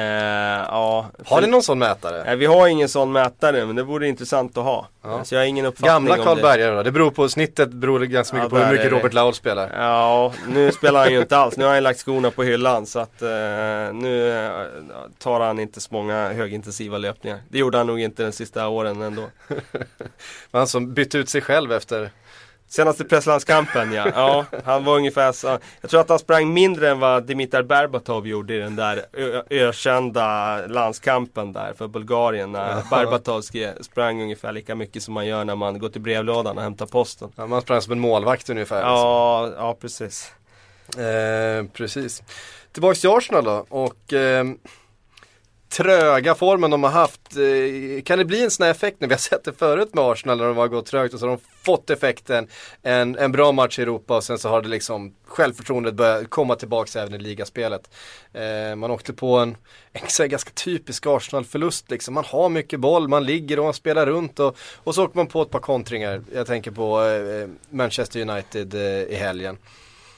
[0.68, 2.24] ja, Har ni någon sån mätare?
[2.24, 4.88] Nej, vi har ingen sån mätare men det vore intressant att ha.
[5.02, 5.24] Ja.
[5.24, 6.24] Så jag har ingen uppfattning Gamla om det.
[6.24, 6.82] Karlbergare då?
[6.82, 8.96] Det beror på, snittet beror ganska mycket Ja, på hur mycket det.
[8.96, 9.70] Robert Laul spelar.
[9.76, 11.56] Ja, nu spelar han ju inte alls.
[11.56, 13.28] Nu har han lagt skorna på hyllan så att eh,
[13.92, 14.50] nu eh,
[15.18, 17.38] tar han inte så många högintensiva löpningar.
[17.48, 19.24] Det gjorde han nog inte de sista åren ändå.
[20.52, 22.10] Han som bytte ut sig själv efter
[22.70, 24.08] Senaste presslandskampen ja.
[24.14, 25.58] ja, han var ungefär så.
[25.80, 29.06] Jag tror att han sprang mindre än vad Dimitar Berbatov gjorde i den där
[29.50, 32.52] ökända landskampen där för Bulgarien.
[32.52, 33.42] När Berbatov
[33.80, 37.32] sprang ungefär lika mycket som man gör när man går till brevlådan och hämtar posten.
[37.36, 38.80] Ja, man sprang som en målvakt ungefär.
[38.80, 40.32] Ja, ja precis.
[40.98, 42.22] Eh, precis.
[42.72, 44.44] Tillbaks till Arsenal då och eh,
[45.70, 47.36] tröga formen de har haft.
[47.36, 49.06] Eh, kan det bli en sån här effekt nu?
[49.06, 51.36] Vi har sett det förut med Arsenal när de har gått trögt och så har
[51.36, 52.48] de fått effekten.
[52.82, 56.54] En, en bra match i Europa och sen så har det liksom självförtroendet börjat komma
[56.54, 57.90] tillbaks även i ligaspelet.
[58.32, 59.56] Eh, man åkte på en,
[59.92, 62.14] en ganska typisk Arsenal-förlust liksom.
[62.14, 65.26] Man har mycket boll, man ligger och man spelar runt och, och så åker man
[65.26, 66.22] på ett par kontringar.
[66.34, 69.58] Jag tänker på eh, Manchester United eh, i helgen.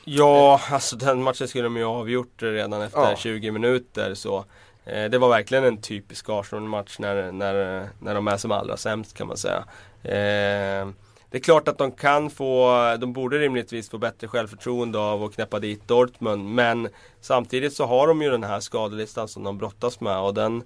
[0.05, 3.17] Ja, alltså den matchen skulle de ju ha avgjort redan efter Ja.
[3.17, 4.45] 20 minuter så
[4.85, 9.27] Det var verkligen en typisk Arsenal-match när, när, när de är som allra sämst kan
[9.27, 9.65] man säga.
[10.03, 10.89] Eh,
[11.31, 15.35] det är klart att de kan få, de borde rimligtvis få bättre självförtroende av att
[15.35, 16.89] knäppa dit Dortmund men
[17.21, 20.57] Samtidigt så har de ju den här skadelistan som de brottas med och den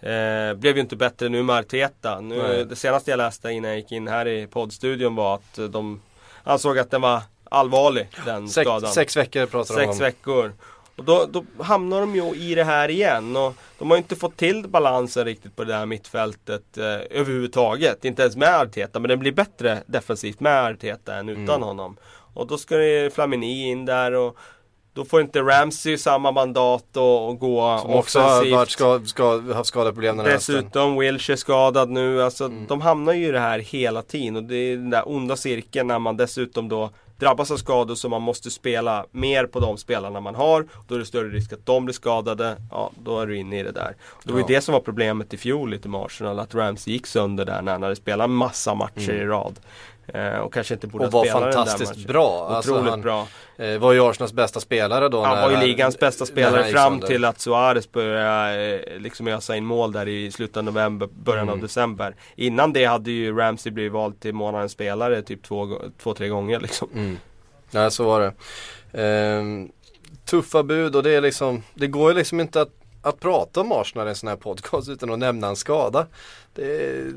[0.00, 2.20] eh, blev ju inte bättre nu med Arteta.
[2.20, 2.64] Nu, Nej.
[2.64, 6.00] det senaste jag läste innan jag gick in här i poddstudion var att de
[6.42, 8.92] ansåg att den var allvarlig den Sex, skadan.
[8.92, 9.98] sex veckor pratar de Sex om.
[9.98, 10.52] veckor.
[10.96, 13.36] Och då, då hamnar de ju i det här igen.
[13.36, 18.04] Och de har ju inte fått till balansen riktigt på det här mittfältet eh, överhuvudtaget.
[18.04, 18.98] Inte ens med Arteta.
[18.98, 21.62] Men det blir bättre defensivt med Arteta än utan Mm.
[21.62, 21.96] honom.
[22.34, 24.36] Och då ska det Flamini in där och
[24.94, 28.54] då får inte Ramsey samma mandat och, och gå Som också har offensivt.
[28.54, 30.32] varit ska, ska, haft skadeproblem den här.
[30.32, 32.22] Dessutom Wilshire skadad nu.
[32.22, 32.66] Alltså, Mm.
[32.68, 34.36] De hamnar ju i det här hela tiden.
[34.36, 38.08] Och det är den där onda cirkeln när man dessutom då drabbas av skador så
[38.08, 40.66] man måste spela mer på de spelarna man har.
[40.88, 42.56] Då är det större risk att de blir skadade.
[42.70, 43.96] Ja, då är du inne i det där.
[44.10, 46.38] Och det var ju det som var problemet i fjol lite med Arsenal.
[46.38, 49.22] Att Ramsey gick sönder där när han hade spelat massa matcher Mm.
[49.22, 49.54] i rad.
[50.06, 52.06] Eh, och kanske inte borde Och ha var spelat den där fantastiskt matchen.
[52.06, 52.48] bra.
[52.48, 53.26] Alltså, Otroligt han bra.
[53.56, 55.22] eh, var ju Arsenals bästa spelare då.
[55.22, 59.56] Han när var ju ligans bästa spelare fram till att Suarez började eh, liksom ösa
[59.56, 61.62] in mål där i slutet av november, början av Mm.
[61.66, 62.16] december.
[62.36, 66.60] Innan det hade ju Ramsey blivit vald till månadens spelare typ två, två tre gånger
[66.60, 66.88] liksom.
[66.94, 67.18] Mm.
[67.70, 68.32] Nej så var det.
[69.02, 69.68] Ehm,
[70.24, 72.70] tuffa bud och det är liksom, det går ju liksom inte att,
[73.04, 76.06] att prata om Arsenal i en sån här podcast utan att nämna en skada.
[76.54, 76.64] Det,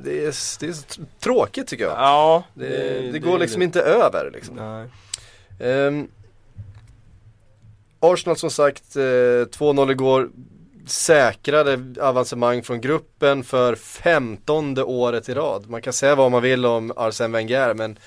[0.04, 1.94] det, är, det är så tråkigt tycker jag.
[1.94, 4.88] Ja, Det, det, går liksom inte över liksom.
[5.60, 6.08] Ehm,
[8.00, 10.30] Arsenal som sagt, eh, 2-0 igår.
[10.86, 15.70] Säkrade avancemang från gruppen för femtonde året i rad.
[15.70, 17.98] Man kan säga vad man vill om Arsene Wenger men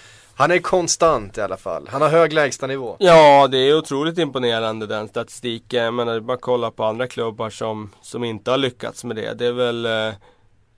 [0.41, 1.89] han är konstant i alla fall.
[1.93, 2.97] Han har hög lägstanivå.
[2.99, 5.85] Ja, det är otroligt imponerande den statistiken.
[5.85, 9.35] Jag menar, bara kolla på andra klubbar som, som inte har lyckats med det.
[9.35, 10.15] Det är väl eh,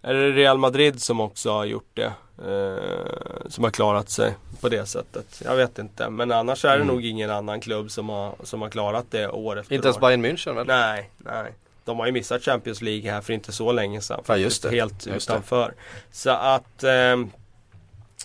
[0.02, 2.12] Är det Real Madrid som också har gjort det?
[2.38, 5.42] Eh, som har klarat sig på det sättet.
[5.44, 6.10] Jag vet inte.
[6.10, 6.86] Men annars är det Mm.
[6.86, 10.00] nog ingen annan klubb som har, som har klarat det år efter Inte ens år.
[10.00, 10.66] Bayern München väl?
[10.66, 11.52] Nej, nej.
[11.84, 14.20] De har ju missat Champions League här för inte så länge sedan.
[14.26, 14.70] Ja, just det.
[14.70, 15.32] Helt Just det.
[15.32, 15.74] utanför.
[16.12, 17.30] Så att ehm,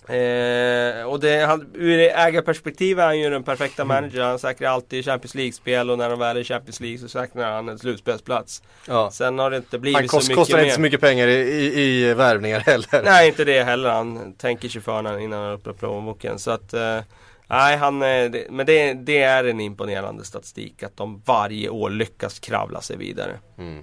[0.08, 3.94] Eh, och det, han, ur ägarperspektiv är han ju den perfekta Mm.
[3.94, 4.22] manager.
[4.22, 7.52] Han säkrar alltid Champions League-spel och när de väl är i Champions League så säkrar
[7.52, 8.62] han en slutspelsplats.
[8.86, 9.10] Ja.
[9.10, 10.64] Sen har det inte blivit Han kost, så mycket kostar mer.
[10.64, 13.02] inte så mycket pengar i, i, i värvningar heller.
[13.04, 13.88] Nej, inte det heller.
[13.90, 16.38] Han tänker sig för innan han öppnar plånboken.
[16.38, 16.98] Så att, eh,
[17.46, 21.90] nej, han, eh, det, men det, det är en imponerande statistik att de varje år
[21.90, 23.38] lyckas kravla sig vidare.
[23.58, 23.82] Mm.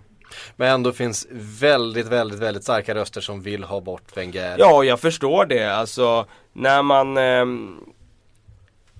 [0.55, 4.55] Men ändå finns väldigt, väldigt, väldigt starka röster som vill ha bort Wenger.
[4.59, 5.75] Ja, jag förstår det.
[5.75, 7.45] Alltså, när man eh,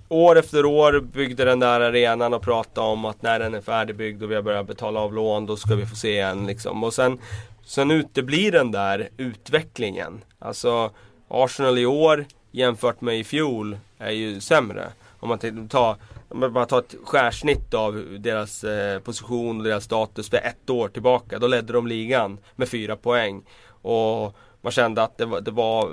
[0.10, 4.24] år efter år byggde den där arenan och pratade om att när den är färdigbyggd
[4.24, 6.84] och vi har börjat betala av lån, då ska vi få se en liksom.
[6.84, 7.19] Och sen,
[7.65, 10.24] sen uteblir den där utvecklingen.
[10.39, 10.91] Alltså,
[11.28, 14.91] Arsenal i år jämfört med i fjol är ju sämre.
[15.19, 15.95] Om man tar,
[16.36, 20.69] om man bara tar ett skärsnitt av deras eh, position och deras status för ett
[20.69, 21.39] år tillbaka.
[21.39, 23.43] Då ledde de ligan med fyra poäng.
[23.67, 25.91] Och man kände att det var, det var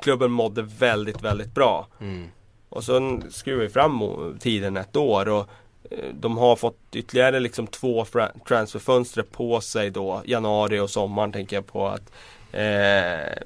[0.00, 1.86] klubben mådde väldigt, väldigt bra.
[2.00, 2.28] Mm.
[2.68, 4.02] Och så skruvar vi fram
[4.40, 5.46] tiden ett år och
[5.90, 8.06] eh, de har fått ytterligare liksom två
[8.48, 12.12] transferfönster på sig då, januari och sommaren tänker jag på att
[12.52, 13.42] eh,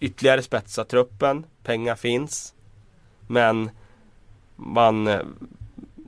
[0.00, 2.54] ytterligare spetsa truppen, pengar finns.
[3.26, 3.70] Men
[4.56, 5.20] man eh,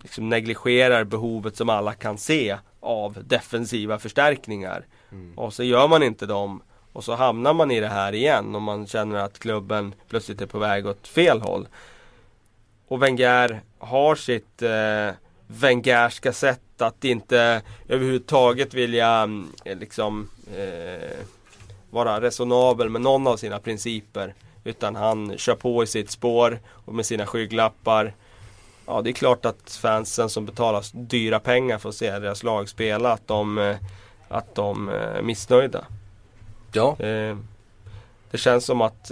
[0.05, 4.87] liksom negligerar behovet som alla kan se av defensiva förstärkningar.
[5.37, 6.62] Och så gör man inte dem
[6.93, 10.47] och så hamnar man i det här igen och man känner att klubben plötsligt är
[10.47, 11.69] på väg åt fel håll.
[12.88, 15.11] Och Wenger har sitt eh,
[15.47, 21.19] Wengerska sätt att inte överhuvudtaget vilja mm, eh, liksom eh,
[21.90, 24.35] vara resonabel med någon av sina principer.
[24.64, 28.14] Utan han kör på i sitt spår och med sina skygglappar.
[28.87, 32.68] Ja, det är klart att fansen som betalar dyra pengar för att se deras lag
[32.68, 33.77] spela, att de, eh,
[34.29, 35.85] att de eh, är missnöjda.
[36.73, 36.97] Ja.
[36.99, 37.37] Eh,
[38.31, 39.11] det känns som att,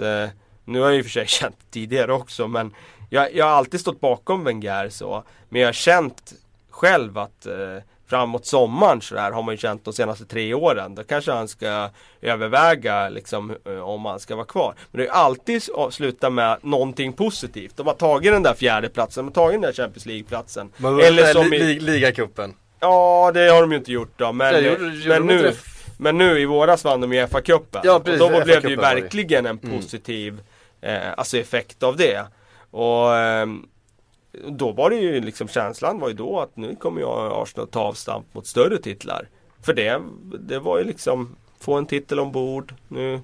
[0.65, 2.73] nu har jag i och för sig känt tidigare också men
[3.13, 5.23] jag, jag har alltid stått bakom Wenger så.
[5.49, 6.33] Men jag har känt
[6.69, 7.83] själv att eh,
[8.13, 10.95] framåt sommaren så där har man ju känt de senaste tre åren.
[10.95, 11.89] Då kanske han ska
[12.21, 14.75] överväga liksom eh, om han ska vara kvar.
[14.91, 17.77] Men det är alltid s- slutat med någonting positivt.
[17.77, 20.69] De har tagit den där fjärde platsen, de har tagit den där Champions League-platsen.
[21.03, 22.53] Eller som li, i- li, ligacupen.
[22.79, 24.31] Ja, det har de ju inte gjort då.
[24.31, 25.51] Men, Ja, gjorde- gjorde men, nu,
[25.97, 27.81] men nu i våras vann de ju FA-cupen.
[27.83, 28.81] Ja, precis, och då blev det ju det.
[28.81, 29.77] verkligen en Mm.
[29.81, 30.41] positiv
[30.81, 32.21] eh, alltså effekt av det.
[32.71, 33.65] Och ehm,
[34.47, 37.79] då var det ju liksom känslan var ju då att nu kommer jag Arsenal ta
[37.79, 39.27] avstamp mot större titlar.
[39.61, 40.01] För det,
[40.39, 42.73] det var ju liksom få en titel ombord.
[42.87, 43.21] Nu,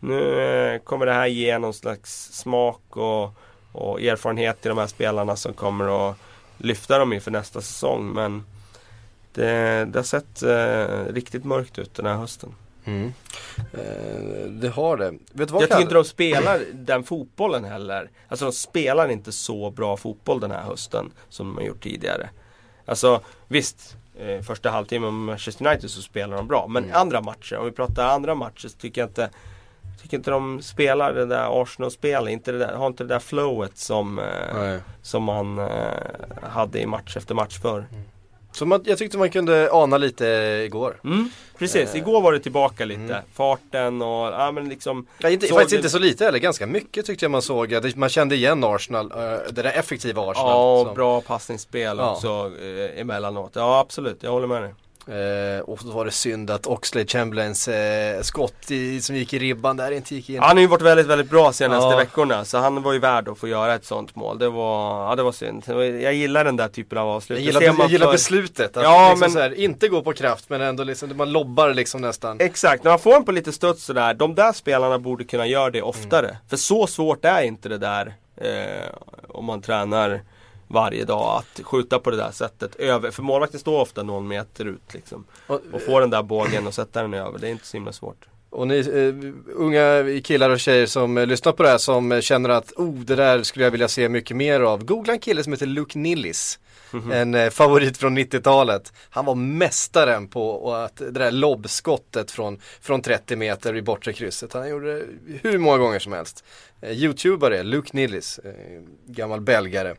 [0.00, 3.30] nu eh, kommer det här ge någon slags smak och,
[3.72, 6.16] och erfarenhet till de här spelarna som kommer att
[6.58, 8.06] lyfta dem inför nästa säsong.
[8.06, 8.44] Men
[9.32, 12.54] det, det har sett eh, riktigt mörkt ut den här hösten.
[12.86, 13.12] Mm.
[13.72, 15.14] Eh, det har det.
[15.32, 18.10] Vet vad Jag tycker inte de spelar den fotbollen heller.
[18.28, 22.30] Alltså de spelar inte så bra fotboll den här hösten som de har gjort tidigare.
[22.84, 26.66] Alltså visst, eh, första halvtimmen med Manchester United så spelar de bra.
[26.66, 26.96] Men Mm.
[26.96, 29.30] andra matcher, om vi pratar andra matcher så tycker jag inte
[30.02, 33.78] Tycker inte de spelar det där Arsenal-spelet, inte det där, har inte det där flowet
[33.78, 34.24] som, eh,
[35.02, 35.66] som man eh,
[36.42, 37.86] hade i match efter match förr.
[38.56, 40.26] Så man, jag tyckte man kunde ana lite
[40.66, 41.00] igår.
[41.04, 43.00] Mm, precis, Eh, igår var det tillbaka lite.
[43.00, 43.16] mm.
[43.34, 47.06] Farten och, ja men liksom Ja, inte, faktiskt det- inte så lite heller, ganska mycket
[47.06, 47.96] tyckte jag man såg.
[47.96, 49.18] Man kände igen Arsenal, eh,
[49.52, 50.50] det där effektiva Arsenal.
[50.50, 52.12] Ja, som- bra passningsspel Ja.
[52.12, 53.50] också eh, emellanåt.
[53.54, 54.22] Ja, absolut.
[54.22, 54.74] Jag håller med dig.
[55.08, 59.38] Eh, och så var det synd att Oxlade Chamberlains eh, skott i, som gick i
[59.38, 60.38] ribban där inte gick in.
[60.40, 61.96] Han har ju varit väldigt, väldigt bra senaste Ja.
[61.96, 64.38] veckorna så han var ju värd att få göra ett sånt mål.
[64.38, 65.62] Det var, ja det var synd.
[66.02, 67.38] Jag gillar den där typen av avslut.
[67.38, 68.76] Jag gillar, jag gillar för- beslutet.
[68.76, 71.74] Att Ja, liksom men- så här, inte gå på kraft men ändå liksom, man lobbar
[71.74, 72.40] liksom nästan.
[72.40, 75.70] Exakt, när man får en på lite studs sådär, de där spelarna borde kunna göra
[75.70, 76.26] det oftare.
[76.26, 76.36] Mm.
[76.50, 78.86] För så svårt är inte det där eh,
[79.28, 80.20] om man tränar
[80.68, 82.74] varje dag att skjuta på det där sättet.
[82.76, 85.24] Över, för målvakten står ofta någon meter ut liksom.
[85.46, 87.92] Och, Och få den där bågen och sätta den över, det är inte så himla
[87.92, 88.26] svårt.
[88.50, 92.20] och ni eh, unga killar och tjejer som eh, lyssnar på det här som eh,
[92.20, 94.84] känner att oh, det där skulle jag vilja se mycket mer av.
[94.84, 96.58] Googla en kille som heter Luke Nillis.
[97.12, 98.92] En eh, favorit från 90-talet.
[99.10, 104.12] Han var mästaren på och att det där lobbskottet från, från 30 meter i bortre
[104.12, 104.52] krysset.
[104.52, 105.06] Han gjorde det
[105.42, 106.44] hur många gånger som helst.
[106.80, 108.52] Eh, Youtubare, Luke Nillis, eh,
[109.06, 109.94] gammal belgare.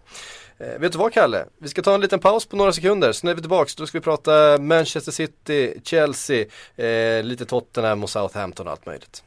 [0.59, 1.45] Eh, vet du vad Kalle?
[1.57, 3.75] Vi ska ta en liten paus på några sekunder, sen är vi tillbaks.
[3.75, 9.23] Då ska vi prata Manchester City, Chelsea, eh, lite Tottenham och Southampton och allt möjligt.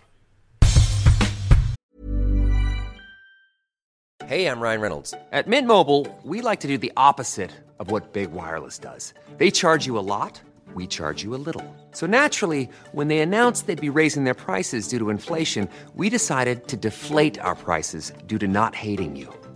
[4.25, 5.15] Hej, jag Ryan Reynolds.
[5.33, 9.15] At Mint Mobile, we like to do the opposite of what Big Wireless does.
[9.39, 10.43] They charge you a lot,
[10.77, 11.65] we charge you a little.
[11.93, 16.69] So naturally, when they announced they'd be raising their prices due to inflation, we decided
[16.69, 19.40] to deflate our prices due to not hating you.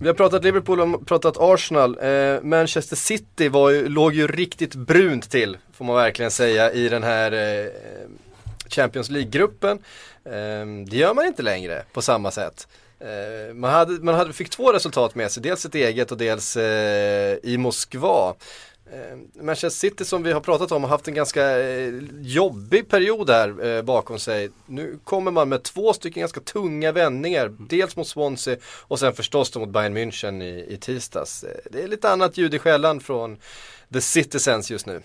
[0.00, 1.98] vi har pratat Liverpool och pratat Arsenal.
[2.02, 6.88] Eh, Manchester City var ju, låg ju riktigt brunt till, får man verkligen säga, i
[6.88, 7.70] den här eh,
[8.68, 9.78] Champions League-gruppen.
[10.24, 12.68] Eh, det gör man inte längre på samma sätt.
[13.00, 16.56] Eh, man hade, man hade, fick två resultat med sig, dels ett eget och dels
[16.56, 18.34] eh, i Moskva.
[18.92, 23.30] Eh, Manchester City som vi har pratat om har haft en ganska eh, jobbig period
[23.30, 24.50] här eh, bakom sig.
[24.66, 27.56] Nu kommer man med två stycken ganska tunga vändningar.
[27.58, 31.44] Dels mot Swansea och sen förstås mot Bayern München i, i tisdags.
[31.70, 33.38] Det är lite annat ljud i skällan från
[33.92, 35.02] The Citizens just nu.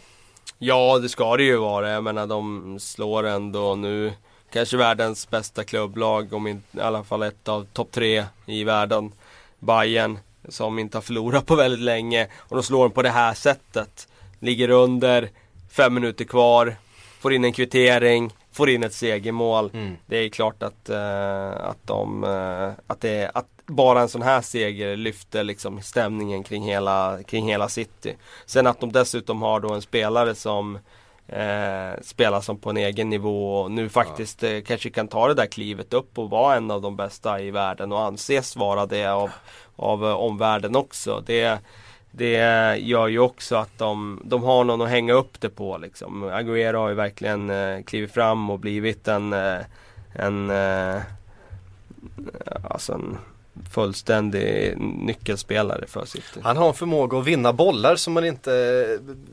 [0.57, 1.91] Ja, det ska det ju vara.
[1.91, 4.13] Jag menar, de slår ändå nu
[4.51, 9.11] kanske världens bästa klubblag, om inte i alla fall ett av topp tre i världen.
[9.59, 12.27] Bayern som inte har förlorat på väldigt länge.
[12.37, 14.07] Och de slår dem på det här sättet.
[14.39, 15.29] Ligger under,
[15.71, 16.75] fem minuter kvar,
[17.19, 19.69] får in en kvittering, får in ett segermål.
[19.73, 19.97] Mm.
[20.05, 24.41] Det är klart att, eh, att, de, eh, att, det, att bara en sån här
[24.41, 28.15] seger lyfter liksom stämningen kring hela, kring hela City.
[28.45, 30.79] Sen att de dessutom har då en spelare som
[31.31, 35.33] eh, spelar som på en egen nivå och nu faktiskt eh, kanske kan ta det
[35.33, 39.05] där klivet upp och vara en av de bästa i världen och anses vara det
[39.05, 39.29] av,
[39.75, 41.23] av eh, omvärlden också.
[41.25, 41.59] Det,
[42.11, 46.23] det gör ju också att de, de har någon att hänga upp det på liksom.
[46.23, 49.59] Agüero har ju verkligen eh, klivit fram och blivit en, eh,
[50.13, 51.01] en, eh,
[52.69, 53.17] alltså en
[53.71, 56.39] fullständig nyckelspelare för City.
[56.43, 58.53] Han har en förmåga att vinna bollar som man inte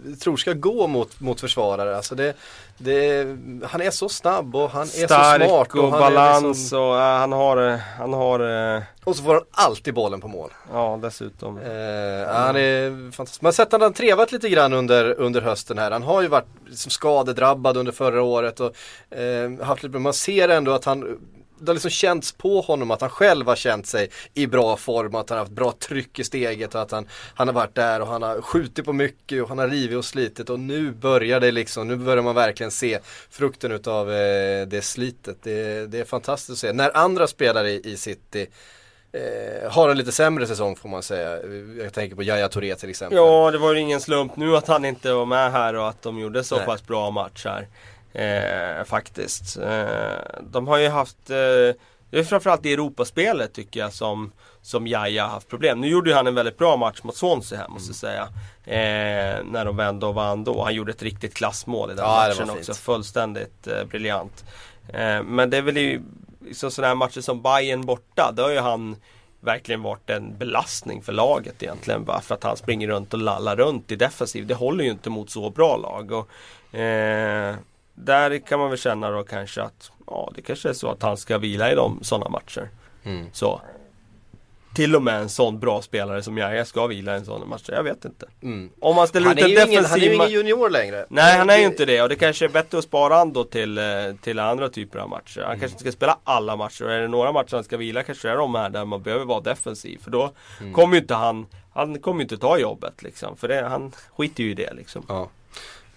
[0.08, 1.96] eh, tror ska gå mot, mot försvarare.
[1.96, 2.36] Alltså det,
[2.78, 3.24] det,
[3.64, 5.74] han är så snabb och han är så Stark smart.
[5.74, 9.22] och, han är balans liksom, och äh, han har, eh, han har, eh, och så
[9.22, 10.50] får han alltid bollen på mål.
[10.72, 11.58] ja dessutom.
[11.58, 13.42] Eh, han är fantastisk.
[13.42, 15.90] Man har sett att han trevat lite grann under, under hösten här.
[15.90, 18.72] Han har ju varit liksom skadedrabbad under förra året och
[19.62, 21.18] haft lite, man ser ändå att han
[21.60, 25.14] det har liksom känts på honom att han själv har känt sig i bra form,
[25.14, 28.00] att han har haft bra tryck i steget och att han, han har varit där
[28.00, 31.40] och han har skjutit på mycket och han har rivit och slitit och nu börjar
[31.40, 32.98] det liksom, nu börjar man verkligen se
[33.30, 35.38] frukten utav eh, det slitet.
[35.42, 36.72] Det, det är fantastiskt att se.
[36.72, 38.46] När andra spelare i, i City
[39.12, 41.38] eh, har en lite sämre säsong får man säga.
[41.82, 43.16] Jag tänker på Yahya Touré till exempel.
[43.16, 46.02] Ja, det var ju ingen slump nu att han inte var med här och att
[46.02, 46.66] de gjorde så Nej.
[46.66, 47.68] pass bra match här.
[48.12, 49.56] Eh, faktiskt.
[49.56, 51.36] Eh, de har ju haft, eh,
[52.10, 55.80] det är framförallt i Europaspelet tycker jag som, som Jaja har haft problem.
[55.80, 58.28] Nu gjorde ju han en väldigt bra match mot Swansea här måste jag säga.
[58.64, 60.64] Eh, när de vände och vann då.
[60.64, 62.74] Han gjorde ett riktigt klassmål i den Ja, matchen också.
[62.74, 64.44] Fullständigt eh, briljant.
[64.88, 66.02] Eh, men det är väl ju
[66.52, 68.32] så sådana här matcher som Bayern borta.
[68.36, 68.96] Då har ju han
[69.40, 72.04] verkligen varit en belastning för laget egentligen.
[72.04, 74.46] Bara för att han springer runt och lallar runt i defensiv.
[74.46, 76.12] Det håller ju inte mot så bra lag.
[76.12, 77.56] Och, eh,
[78.04, 81.16] där kan man väl känna då kanske att ja, det kanske är så att han
[81.16, 82.68] ska vila i de sådana matcher.
[83.04, 83.26] Mm.
[83.32, 83.60] Så.
[84.74, 87.64] till och med en sån bra spelare som jag är ska vila en sån match.
[87.68, 88.26] Jag vet inte.
[88.42, 88.70] Mm.
[88.80, 89.90] Om man ställer Han ut är, en ju ingen, defensiv...
[89.90, 91.06] han är ju ingen junior längre.
[91.08, 93.32] Nej han är ju Det- inte det och det kanske är bättre att spara han
[93.32, 93.84] då till, eh,
[94.22, 95.40] till andra typer av matcher.
[95.40, 98.02] Han kanske inte ska spela alla matcher och är det några matcher han ska vila
[98.02, 99.98] kanske är de här där man behöver vara defensiv.
[100.02, 100.30] För då
[100.74, 103.36] kommer ju inte han, han kommer ju inte ta jobbet liksom.
[103.36, 105.04] För det, han skiter ju i det liksom.
[105.08, 105.28] Ja.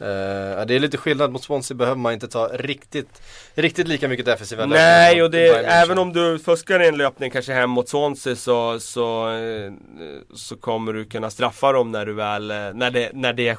[0.01, 3.21] Ja, det är lite skillnad mot Swansea behöver man inte ta riktigt,
[3.53, 7.53] riktigt lika mycket defensiva Nej och det, även om du fuskar i en löpning kanske
[7.53, 9.71] hem mot Swansea så, så, eh,
[10.35, 13.57] så kommer du kunna straffa dem när du väl, eh, när det, när det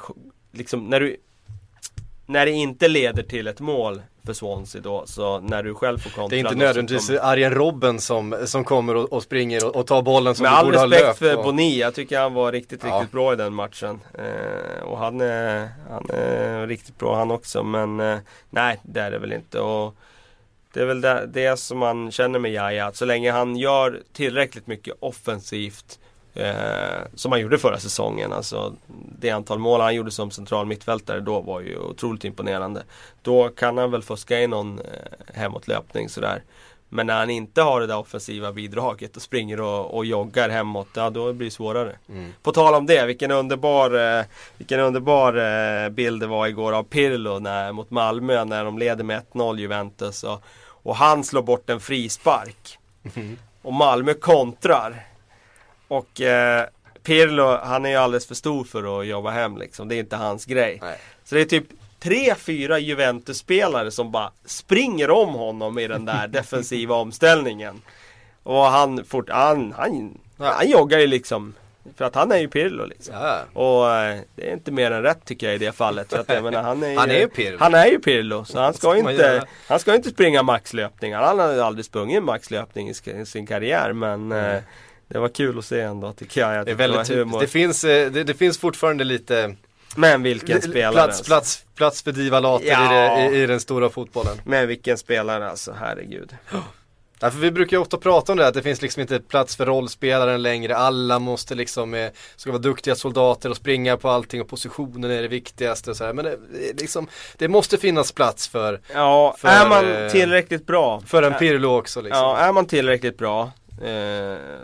[0.51, 1.17] liksom, när du
[2.25, 6.09] när det inte leder till ett mål för Swansea då, så när du själv får
[6.09, 9.75] kontra Det är inte nödvändigtvis kommer- Arjen Robben som, som kommer och, och springer och,
[9.75, 12.81] och tar bollen som Med all respekt för och- Boni, jag tycker han var riktigt,
[12.83, 12.95] Ja.
[12.95, 13.99] riktigt bra i den matchen.
[14.17, 18.17] Eh, och han är, han är riktigt bra han också, men eh,
[18.49, 19.59] nej det är det väl inte.
[19.59, 19.95] Och
[20.73, 24.01] det är väl det, det som man känner med Jaja, att så länge han gör
[24.13, 25.99] tillräckligt mycket offensivt
[26.33, 28.33] eh, som han gjorde förra säsongen.
[28.33, 28.75] Alltså
[29.19, 32.83] det antal mål han gjorde som central mittfältare då var ju otroligt imponerande.
[33.21, 36.43] Då kan han väl fuska in någon eh, hemåtlöpning sådär.
[36.89, 40.87] Men när han inte har det där offensiva bidraget och springer och, och joggar hemåt,
[40.93, 41.95] ja då blir det svårare.
[42.09, 42.33] Mm.
[42.43, 44.25] På tal om det, vilken underbar, eh,
[44.57, 49.03] vilken underbar eh, bild det var igår av Pirlo när, mot Malmö när de leder
[49.03, 50.23] med 1-0 Juventus.
[50.23, 52.79] Och, och han slår bort en frispark.
[53.61, 55.12] Och Malmö kontrar.
[55.93, 56.65] Och eh,
[57.03, 59.87] Pirlo, han är ju alldeles för stor för att jobba hem liksom.
[59.87, 60.79] Det är inte hans grej.
[60.81, 60.97] Nej.
[61.23, 61.65] Så det är typ
[61.99, 67.81] tre, fyra Juventus-spelare som bara springer om honom i den där defensiva omställningen.
[68.43, 71.53] Och han, fort, han, han, han joggar ju liksom.
[71.97, 73.15] För att han är ju Pirlo liksom.
[73.15, 73.41] Ja.
[73.53, 76.09] Och eh, det är inte mer än rätt tycker jag i det fallet.
[76.09, 77.57] För att, jag menar, han, är ju, Han är ju Pirlo.
[77.59, 78.45] Han är ju Pirlo.
[78.45, 81.21] Så han ska, inte, han ska inte springa maxlöpningar.
[81.21, 83.93] Han har aldrig sprungit maxlöpning i sin karriär.
[83.93, 84.61] Men eh,
[85.13, 86.65] det var kul att se ändå tycker jag.
[86.65, 87.39] Det, är väldigt humor.
[87.39, 89.55] det, finns, eh, det, det finns fortfarande lite
[89.95, 91.23] Men vilken spelare plats, alltså.
[91.23, 93.19] plats, plats för divalater Ja.
[93.19, 94.41] i, i, i den stora fotbollen.
[94.45, 96.35] Men vilken spelare alltså, herregud.
[97.19, 99.65] Därför vi brukar ju ofta prata om det, att det finns liksom inte plats för
[99.65, 100.75] rollspelaren längre.
[100.75, 105.21] Alla måste liksom, eh, ska vara duktiga soldater och springa på allting och positionen är
[105.21, 106.13] det viktigaste och så här.
[106.13, 106.37] Men det,
[106.81, 107.07] liksom,
[107.37, 111.01] det måste finnas plats för, Ja, För, är man eh, tillräckligt bra.
[111.07, 112.21] för en Pirlo också liksom.
[112.21, 113.51] Ja, är man tillräckligt bra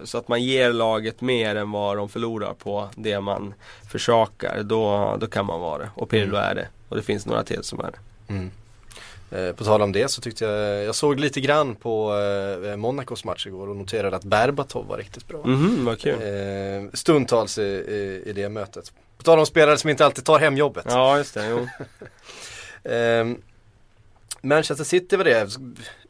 [0.03, 3.53] så att man ger laget mer än vad de förlorar på det man
[3.91, 5.89] försakar, då, då kan man vara det.
[5.95, 6.67] Och Pirlo är det.
[6.89, 8.33] Och det finns några till som är det.
[8.33, 8.51] Mm.
[9.31, 12.13] Eh, på tal om det så tyckte jag, jag såg lite grann på
[12.65, 15.45] eh, Monacos match igår och noterade att Berbatov var riktigt bra.
[15.45, 16.13] Mhm, vad kul.
[16.13, 18.93] Eh, stundtals i, i, i det mötet.
[19.17, 20.85] På tal om spelare som inte alltid tar hem jobbet.
[20.89, 21.47] Ja, just det.
[21.49, 21.67] Jo.
[24.41, 25.47] Manchester City var det.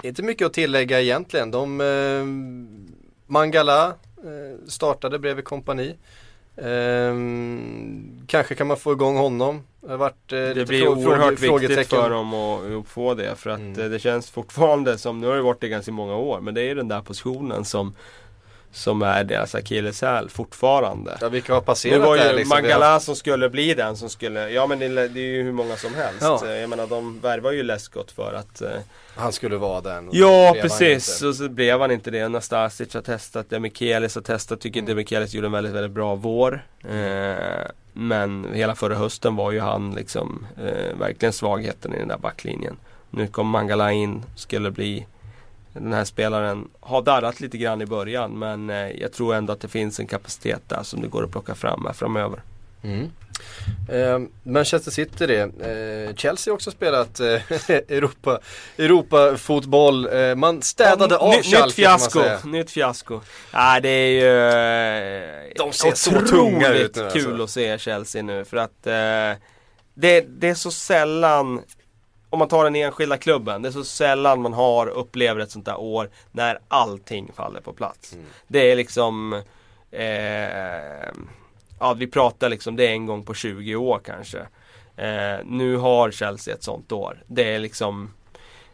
[0.04, 1.52] Inte mycket att tillägga egentligen.
[1.52, 2.88] De, ehm,
[3.28, 5.96] Mangala eh, startade bredvid kompani.
[6.90, 9.62] Ehm, kanske kan man få igång honom.
[9.82, 13.36] Det varit eh, Det blir oerhört fråge- viktigt för dem att, att få det.
[13.36, 13.80] För att Mm.
[13.82, 16.62] eh, det känns fortfarande som, nu har det varit det ganska många år, men det
[16.62, 17.96] är den där positionen som
[18.72, 21.18] som är deras akilleshäl fortfarande.
[21.22, 22.50] Ja, vilka har Det passerat var där ju liksom.
[22.50, 25.44] Vi har- Mangala som skulle bli den som skulle, ja men det, det är ju
[25.44, 26.22] hur många som helst.
[26.22, 26.48] Ja.
[26.56, 28.70] Jag menar de värvar ju Lescott för att eh,
[29.16, 30.10] Han skulle vara den.
[30.12, 31.28] Ja det precis, inte.
[31.28, 32.28] och så blev han inte det.
[32.30, 34.90] Nastasic har testat, Demikelis har testat, tycker Mm.
[34.90, 36.66] Demikelis gjorde en väldigt, väldigt bra vår.
[36.90, 42.18] Eh, men hela förra hösten var ju han liksom eh, verkligen svagheten i den där
[42.18, 42.78] backlinjen.
[43.10, 45.06] Nu kom Mangala in, skulle bli
[45.74, 49.62] den här spelaren har darrat lite grann i början men eh, jag tror ändå att
[49.62, 52.42] det finns en kapacitet där som det går att plocka fram här framöver.
[52.84, 53.10] Mm.
[53.90, 55.40] Eh, Manchester City det.
[56.10, 57.26] Eh, Chelsea har också spelat eh,
[57.70, 58.40] Europa,
[58.78, 60.08] Europa-fotboll.
[60.14, 63.22] Eh, man städade av Ny- Schalke Nytt fiasko, nytt fiasko.
[63.54, 67.44] Nej det är ju eh, De ser så tunga ut nu, kul alltså.
[67.44, 69.42] att se Chelsea nu för att eh,
[69.94, 71.62] det, det är så sällan
[72.30, 75.66] om man tar den enskilda klubben, det är så sällan man har upplever ett sånt
[75.66, 78.14] där år när allting faller på plats.
[78.14, 78.26] Mm.
[78.48, 79.34] Det är liksom
[79.92, 81.10] eh,
[81.80, 84.40] Ja vi pratar liksom, det är en gång på 20 år kanske.
[84.96, 87.24] Eh, nu har Chelsea ett sånt år.
[87.28, 88.14] Det är liksom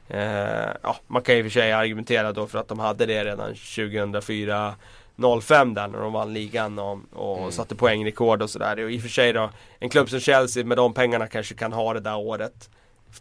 [0.08, 3.56] Eh, ja, man kan ju för sig argumentera då för att de hade det redan
[3.56, 4.76] 2004
[5.41, 7.51] 05 där när de vann ligan och, och Mm.
[7.51, 8.84] satte poängrekord och sådär.
[8.84, 9.49] Och i och för sig då,
[9.80, 12.70] en klubb som Chelsea med de pengarna kanske kan ha det där året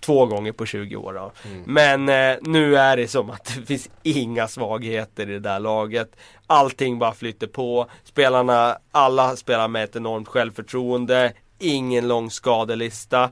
[0.00, 1.32] två gånger på 20 år.
[1.44, 1.62] Mm.
[1.66, 6.16] Men eh, nu är det som att det finns inga svagheter i det där laget.
[6.46, 7.86] Allting bara flyter på.
[8.04, 11.32] Spelarna, alla spelar med ett enormt självförtroende.
[11.58, 13.30] Ingen lång skadelista.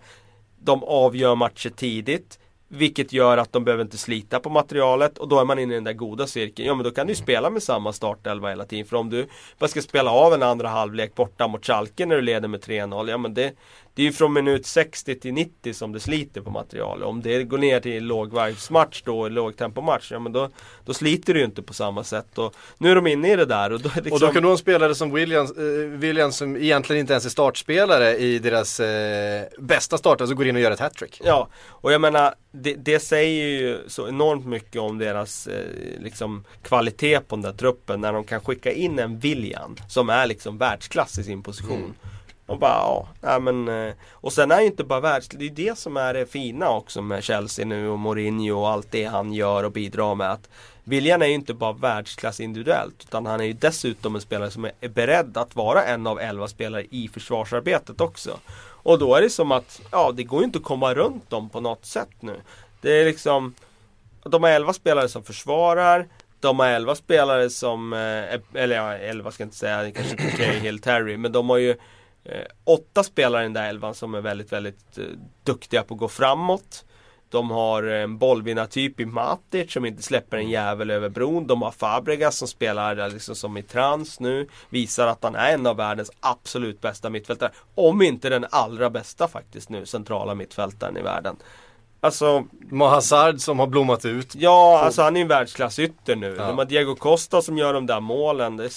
[0.59, 2.39] De avgör matcher tidigt.
[2.75, 5.75] Vilket gör att de behöver inte slita på materialet och då är man inne i
[5.75, 6.69] den där goda cirkeln.
[6.69, 8.87] Ja men då kan du ju spela med samma startelva hela tiden.
[8.87, 9.27] För om du
[9.59, 13.11] bara ska spela av en andra halvlek borta mot Schalke när du leder med 3-0.
[13.11, 13.53] Ja men det,
[13.95, 17.03] det är ju från minut 60 till 90 som det sliter på material.
[17.03, 20.49] Om det går ner till lågvarvsmatch då, lågtempomatch, ja men då,
[20.85, 22.39] då sliter det ju inte på samma sätt.
[22.39, 23.73] Och nu är de inne i det där.
[23.73, 24.13] Och då, liksom...
[24.13, 25.65] och då kan du ha en spelare som Williams, eh,
[25.99, 30.57] Williams som egentligen inte ens är startspelare i deras eh, bästa start, alltså går in
[30.57, 31.21] och gör ett hattrick.
[31.25, 36.45] Ja, och jag menar det, det, säger ju så enormt mycket om deras eh, liksom,
[36.63, 40.59] kvalitet på den där truppen när de kan skicka in en William som är liksom
[40.59, 41.77] världsklass i sin position.
[41.77, 41.95] Mm.
[42.47, 45.29] Och bara ja, nej men eh, Och sen är ju inte bara världs...
[45.29, 48.91] Det är det som är det fina också med Chelsea nu och Mourinho och allt
[48.91, 50.33] det han gör och bidrar med.
[50.33, 50.49] att
[50.85, 54.65] William är ju inte bara världsklass individuellt utan han är ju dessutom en spelare som
[54.81, 58.39] är beredd att vara en av elva spelare i försvarsarbetet också.
[58.85, 61.49] Och då är det som att, ja det går ju inte att komma runt dem
[61.49, 62.41] på något sätt nu.
[62.81, 63.55] Det är liksom
[64.23, 66.09] De har elva spelare som försvarar
[66.43, 70.37] de har elva spelare som, eh, eller ja, elva ska jag inte säga, kanske inte
[70.37, 71.77] Cahill Terry, men de har ju
[72.25, 75.05] eh, åtta spelare i den där elvan som är väldigt, väldigt eh,
[75.45, 76.85] duktiga på att gå framåt.
[77.33, 81.47] De har en bollvinnartyp i Matic som inte släpper en jävel över bron.
[81.47, 84.49] De har Fabregas som spelar liksom som i trans nu.
[84.71, 87.53] Visar att han är en av världens absolut bästa mittfältare.
[87.75, 91.37] Om inte den allra bästa faktiskt nu, centrala mittfältaren i världen.
[92.05, 94.35] Alltså Mahazard som har blommat ut.
[94.35, 96.35] Ja, alltså han är ju en världsklassytter nu.
[96.39, 96.47] Ja.
[96.47, 98.69] De har Diego Costa som gör de där målen.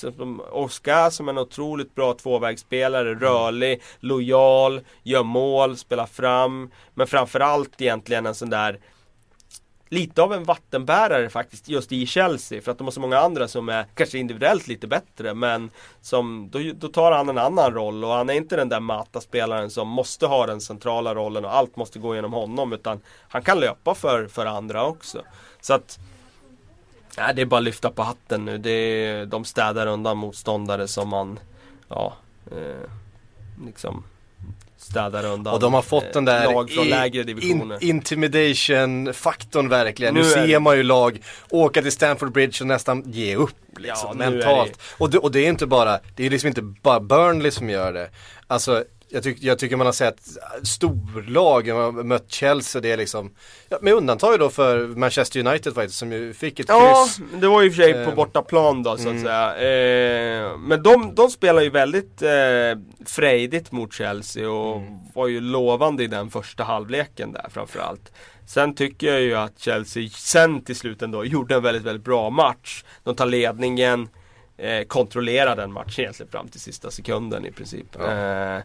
[0.51, 3.09] Oscar som är en otroligt bra tvåvägsspelare.
[3.09, 3.19] Mm.
[3.19, 6.71] Rörlig, lojal, gör mål, spelar fram.
[6.93, 8.79] Men framförallt egentligen en sån där
[9.95, 12.61] lite av en vattenbärare faktiskt just i Chelsea.
[12.61, 15.33] För att de har så många andra som är kanske individuellt lite bättre.
[15.33, 15.69] Men
[16.01, 19.69] som, då, då tar han en annan roll och han är inte den där mata-spelaren
[19.69, 22.73] som måste ha den centrala rollen och allt måste gå genom honom.
[22.73, 25.21] Utan han kan löpa för, för andra också.
[25.61, 25.99] Så att
[27.17, 28.57] Nej, det är bara att lyfta på hatten nu.
[28.57, 31.39] Det är, de städar undan motståndare som man
[31.89, 32.13] Ja
[32.51, 32.89] eh,
[33.65, 34.03] Liksom
[34.95, 37.83] städar undan Och de har fått den där lag från lägre divisioner.
[37.83, 40.13] In, intimidation-faktorn verkligen.
[40.13, 44.09] Nu, nu ser man ju lag åka till Stamford Bridge och nästan ge upp liksom,
[44.19, 44.73] ja, mentalt.
[44.73, 45.03] Det...
[45.03, 47.93] Och, det, och det är inte bara, det är liksom inte bara Burnley som gör
[47.93, 48.09] det.
[48.47, 48.83] Alltså
[49.15, 50.19] jag, tyck, jag tycker man har sett
[50.63, 53.31] storlag, man har mött Chelsea, det är liksom
[53.69, 57.37] ja, Med undantag då för Manchester United faktiskt som ju fick ett ja, kryss Ja,
[57.39, 59.15] det var ju i och för sig eh, på bortaplan då så mm.
[59.15, 62.29] att säga eh, Men de, de spelar ju väldigt eh,
[63.05, 64.93] frejdigt mot Chelsea och mm.
[65.13, 68.11] var ju lovande i den första halvleken där framförallt
[68.47, 72.29] Sen tycker jag ju att Chelsea sen till slut ändå gjorde en väldigt, väldigt bra
[72.29, 74.07] match De tar ledningen
[74.57, 77.87] eh, kontrollerar den matchen egentligen fram till sista sekunden i princip.
[77.99, 78.11] Ja.
[78.11, 78.63] Eh,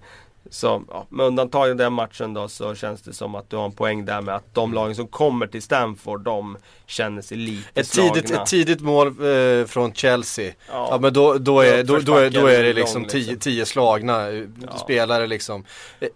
[0.50, 3.64] så ja, med undantag av den matchen då så känns det som att du har
[3.64, 7.80] en poäng där med att de lagen som kommer till Stamford de känner sig lite
[7.80, 8.14] ett slagna.
[8.14, 10.52] Tidigt, ett tidigt mål eh, från Chelsea.
[10.68, 10.88] Ja.
[10.90, 10.98] ja.
[10.98, 13.38] men då, då, är, då, då, är, då är det liksom tio, liksom.
[13.38, 14.78] tio slagna eh, ja.
[14.78, 15.64] spelare liksom.
[16.00, 16.08] Eh,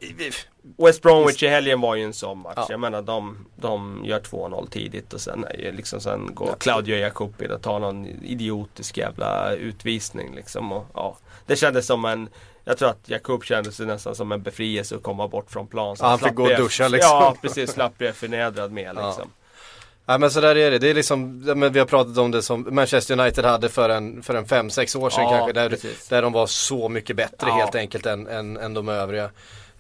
[0.77, 2.55] West Bromwich i helgen var ju en sån match.
[2.57, 2.67] Ja.
[2.71, 7.63] Jag menar de, de gör 2-0 tidigt och sen, liksom, sen går Claudio Jacobi och
[7.63, 10.73] tar någon idiotisk jävla utvisning liksom.
[10.73, 11.17] Och, ja,
[11.47, 12.29] det kändes som en
[12.65, 15.97] jag tror att Jakob kände sig nästan som en befrielse att komma bort från plan.
[15.97, 17.11] Så ja, han fick gå och duscha liksom.
[17.11, 17.71] Ja, precis.
[17.71, 19.13] Slapp bli förnedrad med liksom.
[19.19, 19.45] Ja.
[20.07, 22.43] Ja men så där är det, det är liksom, men vi har pratat om det
[22.43, 25.53] som Manchester United hade för en, för en 5-6 år sedan ja, kanske.
[25.53, 25.79] Där,
[26.11, 27.55] där de var så mycket bättre ja.
[27.55, 29.31] helt enkelt än, än, än de övriga.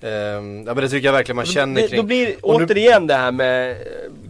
[0.01, 2.01] Um, ja men det tycker jag verkligen man känner kring.
[2.01, 3.77] Då blir återigen det här med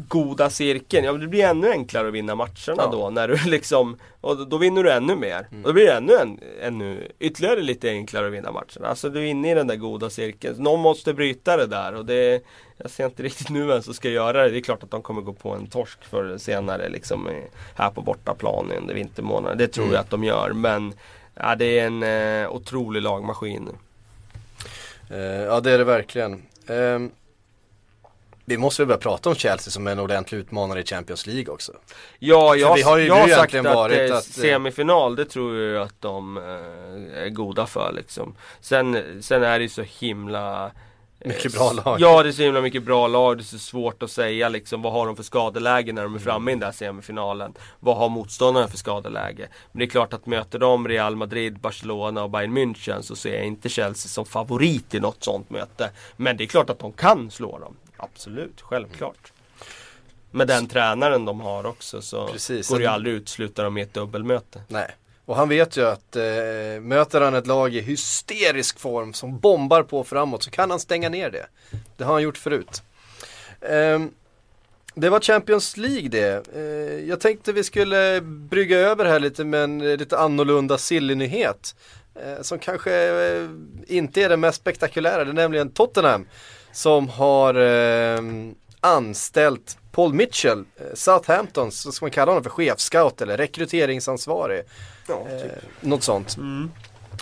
[0.09, 1.05] goda cirkeln.
[1.05, 2.89] Ja det blir ännu enklare att vinna matcherna ja.
[2.93, 5.47] då när du liksom Och då vinner du ännu mer.
[5.51, 5.65] Mm.
[5.65, 8.89] Och då blir det ännu, en, ännu ytterligare lite enklare att vinna matcherna.
[8.89, 10.63] Alltså du är inne i den där goda cirkeln.
[10.63, 12.41] Någon måste bryta det där och det
[12.77, 14.51] Jag ser inte riktigt nu vem som ska göra det.
[14.51, 17.29] Det är klart att de kommer gå på en torsk eller senare liksom
[17.75, 19.55] Här på bortaplan under vintermånaderna.
[19.55, 19.95] Det tror mm.
[19.95, 20.95] jag att de gör men
[21.35, 23.69] Ja det är en eh, otrolig lagmaskin.
[25.15, 26.33] Uh, ja det är det verkligen.
[26.71, 27.09] Uh,
[28.45, 31.73] vi måste väl börja prata om Chelsea som en ordentlig utmanare i Champions League också.
[32.19, 36.01] Ja, jag, har, ju, jag har sagt att, varit att semifinal, det tror jag att
[36.01, 36.37] de
[37.15, 38.35] är goda för liksom.
[38.61, 40.73] Sen, sen är det ju så himla
[41.25, 42.01] mycket bra lag.
[42.01, 43.37] Ja, det är så himla mycket bra lag.
[43.39, 46.19] Det är så svårt att säga liksom vad har de för skadeläge när de är
[46.19, 47.55] framme i den där semifinalen.
[47.81, 49.49] Vad har motståndarna för skadeläge?
[49.73, 53.35] Men det är klart att möter de Real Madrid, Barcelona och Bayern München så ser
[53.35, 55.91] jag inte Chelsea som favorit i något sånt möte.
[56.17, 57.77] Men det är klart att de kan slå dem.
[57.97, 59.33] Absolut, självklart.
[60.31, 63.83] Med den tränaren de har också så Precis, går det ju aldrig utesluta dem i
[63.83, 64.63] ett dubbelmöte.
[64.69, 64.95] Nej.
[65.27, 66.23] Och han vet ju att eh,
[66.81, 71.09] möter han ett lag i hysterisk form som bombar på framåt så kan han stänga
[71.09, 71.47] ner det.
[71.97, 72.83] Det har han gjort förut.
[73.61, 74.01] Eh,
[74.97, 76.49] Det var Champions League det.
[76.57, 81.75] Eh, jag tänkte vi skulle brygga över här lite med en eh, lite annorlunda sillynyhet.
[82.15, 83.49] Eh, som kanske eh,
[83.87, 86.27] inte är den mest spektakulära, det är nämligen Tottenham.
[86.73, 88.21] Som har eh,
[88.85, 94.63] anställt Paul Mitchell, eh, Southamptons, så ska man kalla honom för chefscout eller rekryteringsansvarig.
[95.09, 95.53] Ja, typ.
[95.53, 96.37] Eh, något sånt.
[96.37, 96.71] Mm.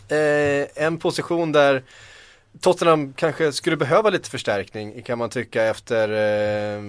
[0.09, 1.83] Eh, en position där
[2.61, 6.83] Tottenham kanske skulle behöva lite förstärkning kan man tycka efter eh,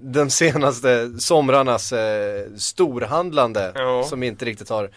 [0.00, 4.04] de senaste somrarnas eh, storhandlande Ja.
[4.04, 4.90] som inte riktigt har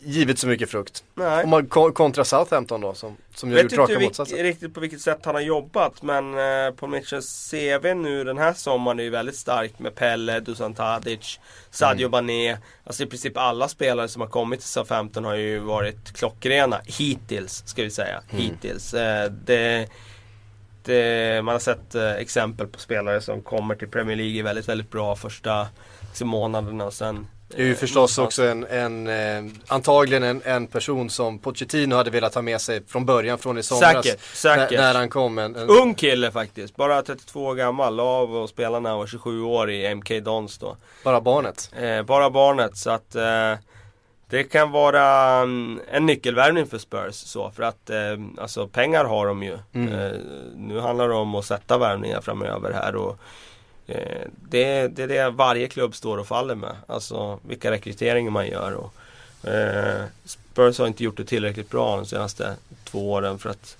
[0.00, 1.04] givit så mycket frukt.
[1.14, 1.44] Nej.
[1.44, 4.38] Om man ko- kontra Southampton då som, som vet gjort raka inte vilk, motsatsen.
[4.38, 8.52] riktigt på vilket sätt han har jobbat men eh, Paul Mitchells CV nu den här
[8.52, 11.40] sommaren är ju väldigt starkt med Pelle, Dusan Tadic,
[11.70, 12.56] Sadio Mané.
[12.84, 16.80] Alltså i princip alla spelare som har kommit till Southampton har ju varit klockrena.
[16.84, 18.22] Hittills, ska vi säga.
[18.28, 18.94] Hittills.
[18.94, 19.88] Eh, det,
[20.82, 24.68] det, man har sett eh, exempel på spelare som kommer till Premier League i väldigt,
[24.68, 25.68] väldigt bra första
[26.08, 30.42] liksom, månaderna och sen Det är ju eh, förstås också en, en eh, antagligen en,
[30.44, 34.04] en person som Pochettino hade velat ha med sig från början från i somras.
[34.04, 34.78] Säkert, säkert.
[34.78, 35.38] När, han kom.
[35.38, 39.06] En, en, Ung kille faktiskt, bara 32 år gammal, av och spelade när han var
[39.06, 40.76] 27 år i MK Dons då.
[41.04, 41.70] Bara barnet.
[41.76, 43.54] Eh, bara barnet så att eh,
[44.28, 45.04] det kan vara
[45.42, 47.98] mm, en nyckelvärvning för Spurs så för att eh,
[48.38, 49.52] alltså pengar har de ju.
[49.52, 50.12] Eh,
[50.56, 53.18] nu handlar det om att sätta värvningar framöver här och
[54.48, 56.76] det, det är det varje klubb står och faller med.
[56.86, 58.72] Alltså vilka rekryteringar man gör.
[58.72, 58.94] Och,
[59.48, 63.76] eh, Spurs har inte gjort det tillräckligt bra de senaste två åren för att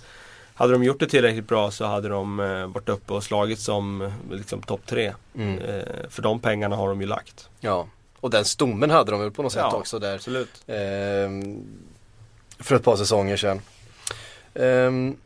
[0.54, 4.02] hade de gjort det tillräckligt bra så hade de eh, varit uppe och slagit som
[4.02, 5.14] eh, liksom, topp tre.
[5.34, 5.58] Mm.
[5.58, 7.48] Eh, för de pengarna har de ju lagt.
[7.60, 7.86] Ja.
[8.20, 10.14] Och den stommen hade de väl på något sätt Ja, också där.
[10.14, 10.62] Absolut.
[10.66, 11.66] Ehm,
[12.58, 13.60] för ett par säsonger sedan.
[14.54, 15.16] Ehm,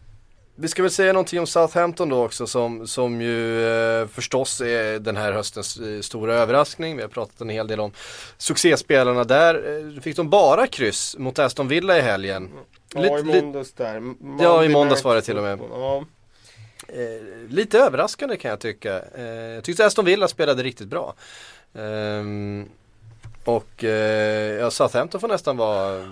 [0.60, 3.66] vi ska väl säga någonting om Southampton då också som, som ju
[4.00, 6.96] eh, förstås är den här höstens eh, stora överraskning.
[6.96, 7.92] Vi har pratat en hel del om
[8.38, 9.54] succéspelarna där.
[9.96, 12.50] Eh, fick de bara kryss mot Aston Villa i helgen.
[12.94, 13.96] Ja, Lite- i måndags där.
[13.96, 15.58] M- Ja, i Monday måndags var det till och med.
[15.70, 16.04] Ja.
[16.88, 19.02] Eh, lite överraskande kan jag tycka.
[19.14, 21.14] Eh, jag tyckte Aston Villa spelade riktigt bra.
[21.74, 22.68] Ehm,
[23.44, 26.04] och eh, ja, Southampton får nästan vara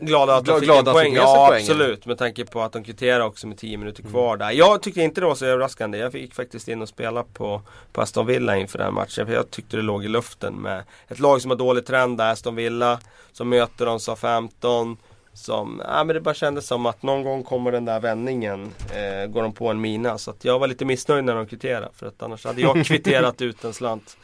[0.00, 1.14] Glada att de fick glada en poäng.
[1.14, 1.62] Ja poängen.
[1.62, 2.06] absolut.
[2.06, 4.50] Med tanke på att de kvitterar också med 10 minuter kvar där.
[4.50, 5.98] Jag tyckte inte det var så överraskande.
[5.98, 7.62] Jag fick faktiskt in och spela på,
[7.92, 9.26] på Aston Villa inför den här matchen.
[9.26, 12.32] För jag tyckte det låg i luften med ett lag som har dålig trend där.
[12.32, 13.00] Aston Villa.
[13.32, 14.96] Som möter de Southampton.
[15.32, 18.72] Som, ja men det bara kändes som att någon gång kommer den där vändningen.
[18.92, 20.18] Eh, går de på en mina.
[20.18, 21.88] Så att jag var lite missnöjd när de kvitterade.
[21.94, 24.16] För att annars hade jag kvitterat ut en slant.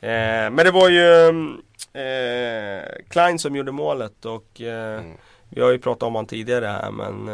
[0.00, 1.28] Eh, men det var ju
[1.92, 5.02] eh, Klein som gjorde målet och eh,
[5.48, 7.28] vi har ju pratat om honom tidigare här men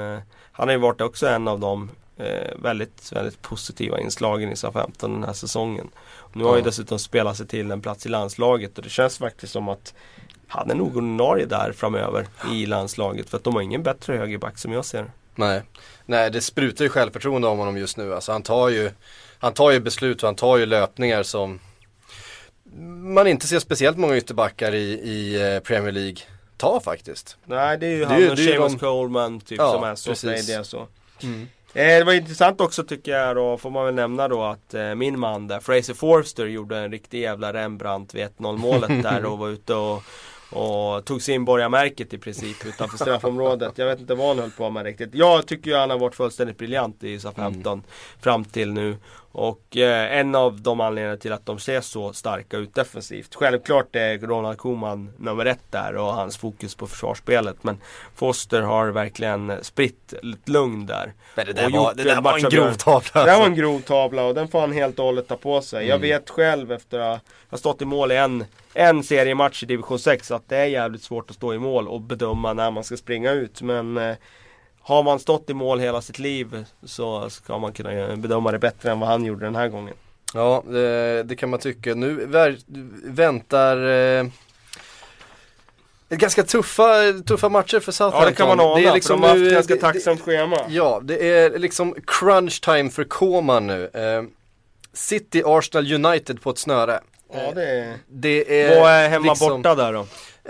[0.52, 1.90] han har ju varit också en av de
[2.56, 5.90] väldigt, väldigt positiva inslagen i Southampton den här säsongen.
[6.32, 9.18] Nu har han ju dessutom spelat sig till en plats i landslaget och det känns
[9.18, 9.94] faktiskt som att
[10.48, 14.58] han är nog ordinarie där framöver i landslaget för att de har ingen bättre högerback
[14.58, 15.10] som jag ser.
[15.34, 15.62] Nej.
[16.06, 18.14] Nej, det sprutar ju självförtroende om honom just nu.
[18.14, 18.90] Alltså han tar ju,
[19.38, 21.60] han tar ju beslut och han tar ju löpningar som
[23.14, 26.16] man inte ser speciellt många ytterbackar i, i eh, Premier League
[26.56, 27.36] ta faktiskt.
[27.44, 29.84] Nej det är ju Det är han ju- och Seamus de- Coleman typ Ja, som
[29.84, 30.78] är så frejdiga så.
[31.76, 34.94] Eh, det var intressant också tycker jag då, får man väl nämna då att eh,
[34.94, 39.38] min man där, Fraser Forster gjorde en riktig jävla Rembrandt vid 1-0 målet där och
[39.38, 40.02] var ute och
[40.50, 43.72] och tog sin borgarmärket i princip utanför straffområdet.
[43.78, 45.14] Jag vet inte vad han höll på med riktigt.
[45.14, 47.82] Jag tycker ju han har varit fullständigt briljant i Southampton
[48.20, 48.96] fram till nu.
[49.36, 53.34] Och eh, en av de anledningarna till att de ser så starka ut defensivt.
[53.34, 57.56] Självklart är Ronald Koeman nummer ett där och hans fokus på försvarsspelet.
[57.64, 57.78] Men
[58.14, 61.12] Foster har verkligen spritt lite lugn där.
[61.34, 63.00] Men det där Och var, det där var en grov tavla.
[63.12, 63.50] Det där var alltså.
[63.50, 65.86] en grov tavla och den får han helt och hållet ta på sig.
[65.86, 67.20] Jag vet själv efter att
[67.50, 71.02] ha stått i mål i en, en seriematch i division 6 att det är jävligt
[71.02, 73.62] svårt att stå i mål och bedöma när man ska springa ut.
[73.62, 74.16] Men eh,
[74.86, 78.90] har man stått i mål hela sitt liv så ska man kunna bedöma det bättre
[78.90, 79.94] än vad han gjorde den här gången.
[80.34, 81.94] Ja, det, det kan man tycka.
[81.94, 82.26] Nu
[83.04, 84.26] väntar eh,
[86.08, 86.84] ganska tuffa,
[87.26, 88.22] tuffa matcher för Southampton.
[88.22, 89.80] Ja det kan man ana, det är liksom för de har nu, haft ganska det-
[89.80, 90.56] tacksamt schema.
[90.68, 93.90] Ja, det är liksom crunch time för Koman nu.
[93.94, 94.22] Eh,
[94.92, 97.00] City, Arsenal, United på ett snöre.
[97.32, 97.94] Ja, det är...
[98.08, 100.00] Det är Vad är hemma liksom, borta där då?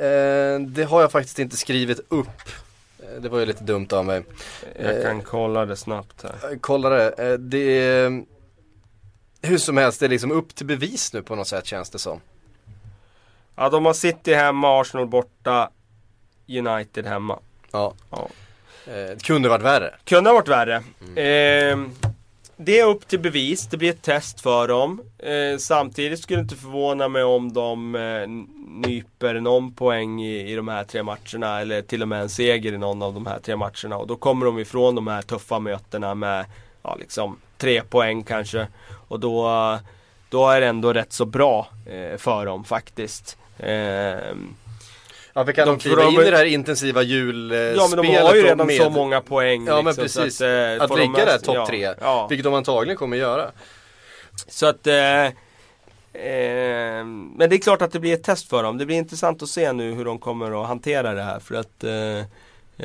[0.04, 2.28] Eh, det har jag faktiskt inte skrivit upp.
[3.04, 4.24] Eh, Det var ju lite dumt av mig.
[4.78, 6.52] Jag kan kolla det snabbt här.
[6.52, 7.10] Eh, Kolla det.
[7.12, 8.22] Eh, det är
[9.42, 11.98] hur som helst, det är liksom upp till bevis nu på något sätt känns det
[11.98, 12.20] som.
[13.56, 15.70] Ja de har City hemma, Arsenal borta,
[16.48, 17.38] United hemma.
[17.72, 17.94] Ja.
[18.10, 18.28] Ja.
[18.86, 19.94] Eh, Det kunde varit värre.
[20.04, 20.82] Kunde ha varit värre.
[21.16, 21.90] Ehm,
[22.56, 25.00] det är upp till bevis, det blir ett test för dem.
[25.18, 28.28] Eh, samtidigt skulle det inte förvåna mig om de eh,
[28.88, 32.72] nyper någon poäng i, i de här tre matcherna eller till och med en seger
[32.72, 33.96] i någon av de här tre matcherna.
[33.96, 36.44] Och då kommer de ifrån de här tuffa mötena med
[36.82, 38.66] ja, liksom, tre poäng kanske.
[39.08, 39.48] Och då,
[40.28, 43.38] då är det ändå rätt så bra eh, för dem faktiskt.
[43.58, 44.34] Eh,
[45.36, 48.16] Ja, för kan de, De- kliva in i det här intensiva julspelet ja men de
[48.16, 49.66] har ju redan med- så många poäng.
[49.66, 52.26] Ja men liksom, precis, så att, eh, att ligga med där topp ja, tre, Ja.
[52.30, 53.50] vilket de antagligen kommer göra.
[54.48, 55.24] Så att eh,
[56.12, 58.78] eh, Men det är klart att det blir ett test för dem.
[58.78, 61.38] Det blir intressant att se nu hur de kommer att hantera det här.
[61.40, 62.18] För att eh,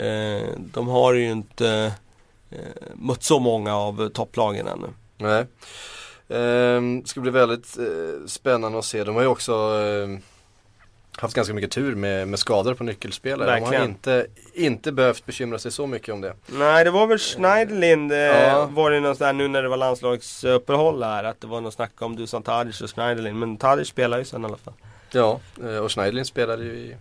[0.06, 1.91] eh, de har ju inte
[2.52, 2.58] eh,
[2.95, 4.88] mött så många av topplagen ännu.
[5.18, 5.45] Nej.
[6.39, 7.78] Ehm, ska bli väldigt
[8.28, 9.04] spännande att se.
[9.04, 9.54] De har ju också
[11.22, 13.45] haft ganska mycket tur med, med skador på nyckelspelare.
[13.45, 13.84] De har Verkligen.
[13.89, 16.34] inte, inte behövt bekymra sig så mycket om det.
[16.47, 18.65] Nej det var väl Schneiderlin eh, Ja.
[18.72, 21.24] var det något där nu när det var landslagsuppehåll här.
[21.24, 23.39] Att det var något snack om Dusan Tadic och Schneiderlin.
[23.39, 24.74] Men Tadic spelar ju sen i alla fall.
[25.11, 26.95] Ja, eh, och Schneiderlin spelade ju i,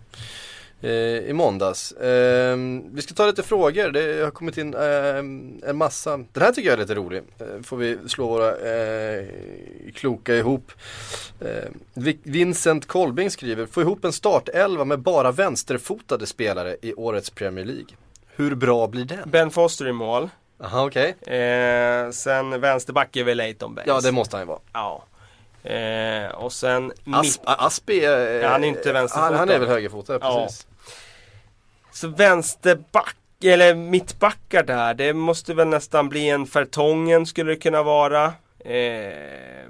[0.87, 1.91] i måndags.
[2.01, 6.17] Ehm, vi ska ta lite frågor, det har kommit in ehm, en massa.
[6.17, 7.23] Den här tycker jag är lite rolig.
[7.39, 9.25] Eh, får vi slå våra eh,
[9.95, 10.71] kloka ihop.
[11.41, 11.47] Eh,
[11.93, 17.65] Vi- Vincent Kolbing skriver, få ihop en startelva med bara vänsterfotade spelare i årets Premier
[17.65, 17.87] League.
[18.35, 19.29] Hur bra blir den?
[19.29, 20.29] Ben Foster i mål.
[20.63, 21.15] Aha, okej.
[21.35, 23.87] Eh, sen vänsterback är väl Leighton Baines.
[23.87, 24.59] Ja, det måste han ju vara.
[24.73, 25.03] Ja.
[25.63, 29.25] Eh, och sen Asp, Aspi är, Ja, han är inte vänsterfotad.
[29.29, 30.43] han, han är väl högerfotad, Ja.
[30.45, 30.67] precis.
[31.99, 37.83] Så vänsterback, eller mittbackar där, det måste väl nästan bli en Fertongen skulle det kunna
[37.83, 38.25] vara.
[38.59, 39.69] Eh,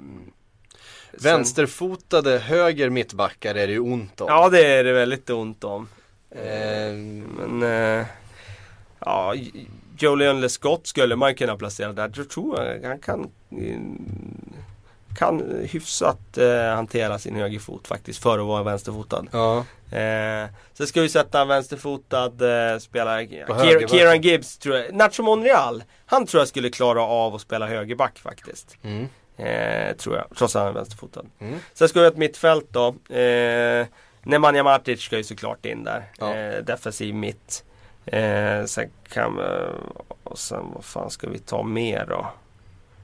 [1.12, 4.26] Vänsterfotade höger mittbackar är det ju ont om.
[4.28, 5.88] Ja det är det väldigt ont om.
[6.30, 8.06] Ehm, Men eh,
[8.98, 9.34] ja,
[9.98, 12.12] Jolian Lescott skulle man kunna placera där.
[12.16, 13.76] Jag tror han kan eh,
[15.16, 19.26] kan hyfsat eh, hantera sin högerfot faktiskt för att vara vänsterfotad.
[19.32, 19.64] ja.
[19.92, 22.24] Eh, sen ska vi sätta en vänsterfotad
[22.72, 23.86] eh, spelare, Kier.
[23.88, 24.94] Kieran Gibbs tror jag.
[24.94, 28.76] Nacho Monreal, han tror jag skulle klara av att spela högerback faktiskt.
[28.82, 29.08] Mm.
[29.36, 31.24] Eh, tror jag, trots att han är vänsterfotad.
[31.38, 31.58] Mm.
[31.74, 33.14] Sen ska vi ha ett mittfält då.
[33.14, 33.86] Eh,
[34.22, 36.04] Nemanja Matic ska ju såklart in där.
[36.18, 36.34] Ja.
[36.34, 37.64] Eh, defensiv mitt.
[38.06, 39.42] Eh, sen kan vi,
[40.24, 42.26] och sen vad fan ska vi ta mer då?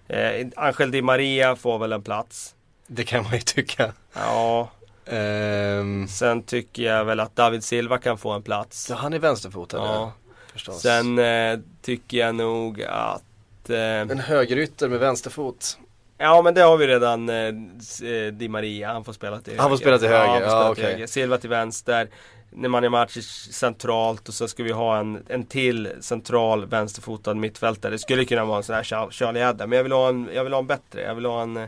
[0.08, 2.54] Eh, Angel Di Maria får väl en plats.
[2.86, 3.92] Det kan man ju tycka.
[4.14, 4.70] Ja,
[5.08, 8.86] Ehm, sen tycker jag väl att David Silva kan få en plats.
[8.90, 10.12] ja, han är vänsterfotad Ja.
[10.52, 10.82] förstås.
[10.82, 15.78] Sen eh, tycker jag nog att eh, En högerytter med vänsterfot.
[16.18, 19.70] Ja men det har vi redan eh, eh, Di Maria, han får spela till Han
[19.70, 20.92] får spela till höger, ja, spela till okej.
[20.92, 21.06] höger.
[21.06, 22.08] Silva till vänster
[22.50, 23.06] Nemanja
[23.50, 27.92] centralt och så ska vi ha en, en till central vänsterfotad mittfältare.
[27.92, 29.70] Det skulle kunna vara en sån här Char- Charlie Adam.
[29.70, 31.00] Men jag vill ha en, jag vill ha en bättre.
[31.02, 31.66] Jag vill ha en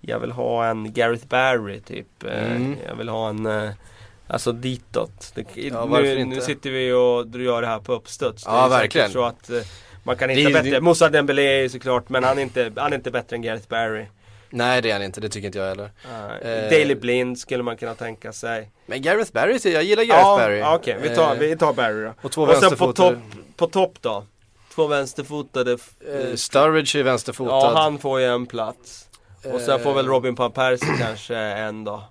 [0.00, 2.24] Jag vill ha en Gareth Barry typ.
[2.24, 2.76] Eh, Mm.
[2.88, 3.70] Jag vill ha en eh,
[4.26, 5.32] Alltså ditåt.
[5.34, 8.44] Det, Ja, nu, nu sitter vi och gör det här på uppstuds.
[8.44, 9.10] Det Ja, verkligen.
[9.10, 9.56] Så att eh,
[10.04, 10.70] man kan Det hitta är- bättre.
[10.70, 13.68] det- Moussa Dembélé är såklart men han är, inte, han är inte bättre än Gareth
[13.68, 14.06] Barry.
[14.50, 15.90] Nej det är han inte, det tycker inte jag heller.
[16.42, 16.70] Eh.
[16.70, 18.70] Daily Blind skulle man kunna tänka sig.
[18.86, 20.62] Men Gareth Barry, jag gillar Gareth ja, Barry.
[20.62, 22.12] okej, vi, tar, Eh, vi tar Barry då.
[22.22, 23.14] Och två Och sen på topp,
[23.56, 24.24] på topp då?
[24.74, 25.72] Två vänsterfotade.
[25.72, 27.50] Eh, Sturridge är vänsterfotad.
[27.54, 29.08] ja, han får ju en plats.
[29.54, 32.02] Och sen får väl Eh, Robin van Persie kanske en då.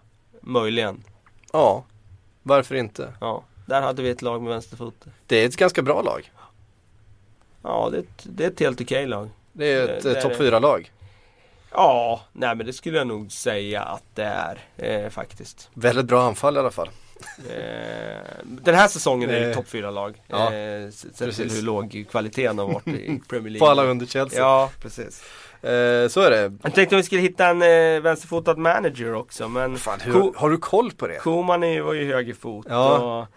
[0.42, 1.04] Möjligen.
[1.54, 1.86] Ja,
[2.44, 3.14] varför inte?
[3.22, 4.96] Ja, där hade vi ett lag med vänsterfot.
[5.28, 6.32] Det är ett ganska bra lag.
[7.64, 9.30] Ja, det är ett, det är ett helt okej lag.
[9.54, 10.52] Det är ett eh, topp det.
[10.52, 10.92] 4-lag.
[11.72, 14.24] Ja, nej men det skulle jag nog säga att det
[14.78, 15.70] är eh, faktiskt.
[15.74, 16.90] Väldigt bra anfall i alla fall.
[17.50, 20.22] Eh, den här säsongen är det Eh, topp 4-lag.
[20.28, 23.60] ja, eh, sett till hur låg kvaliteten har varit i Premier League.
[23.60, 24.40] På alla under Chelsea.
[24.40, 25.24] Ja, precis.
[25.62, 26.54] Eh, så är det.
[26.64, 30.50] Jag tänkte om vi skulle hitta en eh, vänsterfotad manager också men Fan, hur, har
[30.50, 31.16] du koll på det?
[31.16, 32.66] Koman var ju högerfot.
[32.70, 32.98] Ja.
[33.20, 33.28] Och,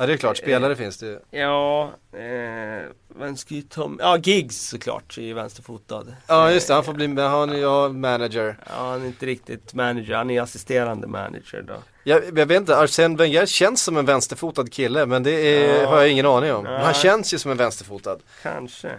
[0.00, 1.18] Ja det är klart, spelare Eh, finns det ju.
[1.30, 2.84] ja, eh,
[3.18, 6.04] vem ska ju ta Ja, Giggs såklart är ju vänsterfotad.
[6.26, 8.56] Ja just det, han får bli, han är ja, manager.
[8.66, 11.74] Ja, han är inte riktigt manager, han är assisterande manager då.
[12.04, 15.88] Jag, jag vet inte, Arsene Wenger känns som en vänsterfotad kille men det är, Ja.
[15.88, 16.64] har jag ingen aning om.
[16.64, 16.82] Nej.
[16.84, 18.18] han känns ju som en vänsterfotad.
[18.42, 18.92] Kanske.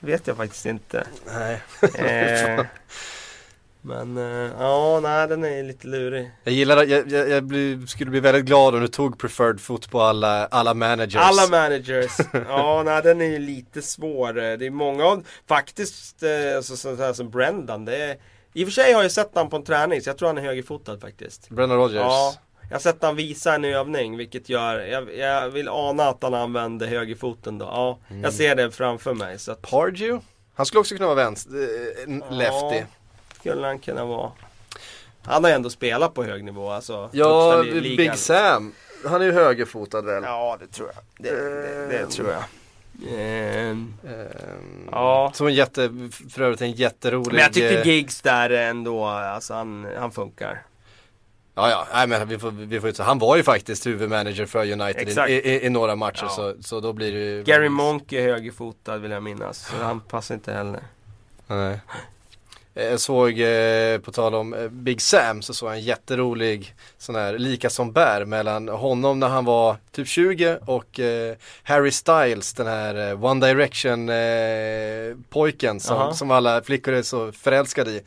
[0.00, 1.06] Vet jag faktiskt inte.
[1.34, 1.60] Nej.
[1.94, 2.64] Eh,
[3.82, 6.30] men eh, ja, nej den är lite lurig.
[6.44, 9.90] Jag gillar jag, jag, jag blir, skulle bli väldigt glad om du tog preferred foot
[9.90, 11.16] på alla, alla managers.
[11.16, 12.16] Alla managers.
[12.48, 14.32] Ja, nej den är ju lite svår.
[14.56, 17.84] Det är många av, faktiskt, eh, alltså, sånt här som Brendan.
[17.84, 18.16] Det är,
[18.52, 20.38] I och för sig har jag sett han på en träning, så jag tror han
[20.38, 21.48] är högerfotad faktiskt.
[21.48, 21.96] Brennan Rodgers.
[22.00, 22.34] Ja,
[22.68, 26.34] jag har sett han visa en övning, vilket gör, jag, jag vill ana att han
[26.34, 27.64] använder högerfoten då.
[27.66, 28.22] Ja, Mm.
[28.24, 29.38] jag ser det framför mig.
[29.38, 30.20] Så att, Pardew,
[30.54, 31.52] Han skulle också kunna vara vänster,
[32.06, 32.76] en lefty.
[32.76, 32.82] Ja,
[33.40, 34.32] skulle han kunna vara.
[35.24, 36.70] Han har ju ändå spelat på hög nivå.
[36.70, 37.62] Alltså, Ja.
[37.82, 38.72] Big Sam.
[39.06, 40.22] Han är ju högerfotad väl?
[40.26, 41.04] Ja, det tror jag.
[41.18, 42.08] Det, det, det Ehm.
[42.10, 42.42] tror jag.
[43.18, 45.32] Ehm, Ehm, Ja.
[45.34, 47.32] Som en jätte, för övrigt en jätterolig...
[47.32, 50.62] men jag tycker eh, Giggs där ändå, alltså han, han funkar.
[51.54, 54.72] Ja, ja, nej, men vi får, vi får inte, han var ju faktiskt huvudmanager för
[54.72, 56.28] United i, i, i några matcher Ja.
[56.28, 60.00] så, så då blir det ju Gary Monk är högerfotad vill jag minnas, så han
[60.00, 60.80] passar inte heller.
[61.46, 61.80] Nej.
[62.78, 66.74] Eh, Jag såg, eh, på tal om eh, Big Sam, så såg jag en jätterolig
[66.98, 71.00] sån här lika som bär mellan honom när han var typ 20 och
[71.62, 74.10] Harry Styles, den här One Direction
[75.28, 78.02] pojken som, som alla flickor är så förälskade i.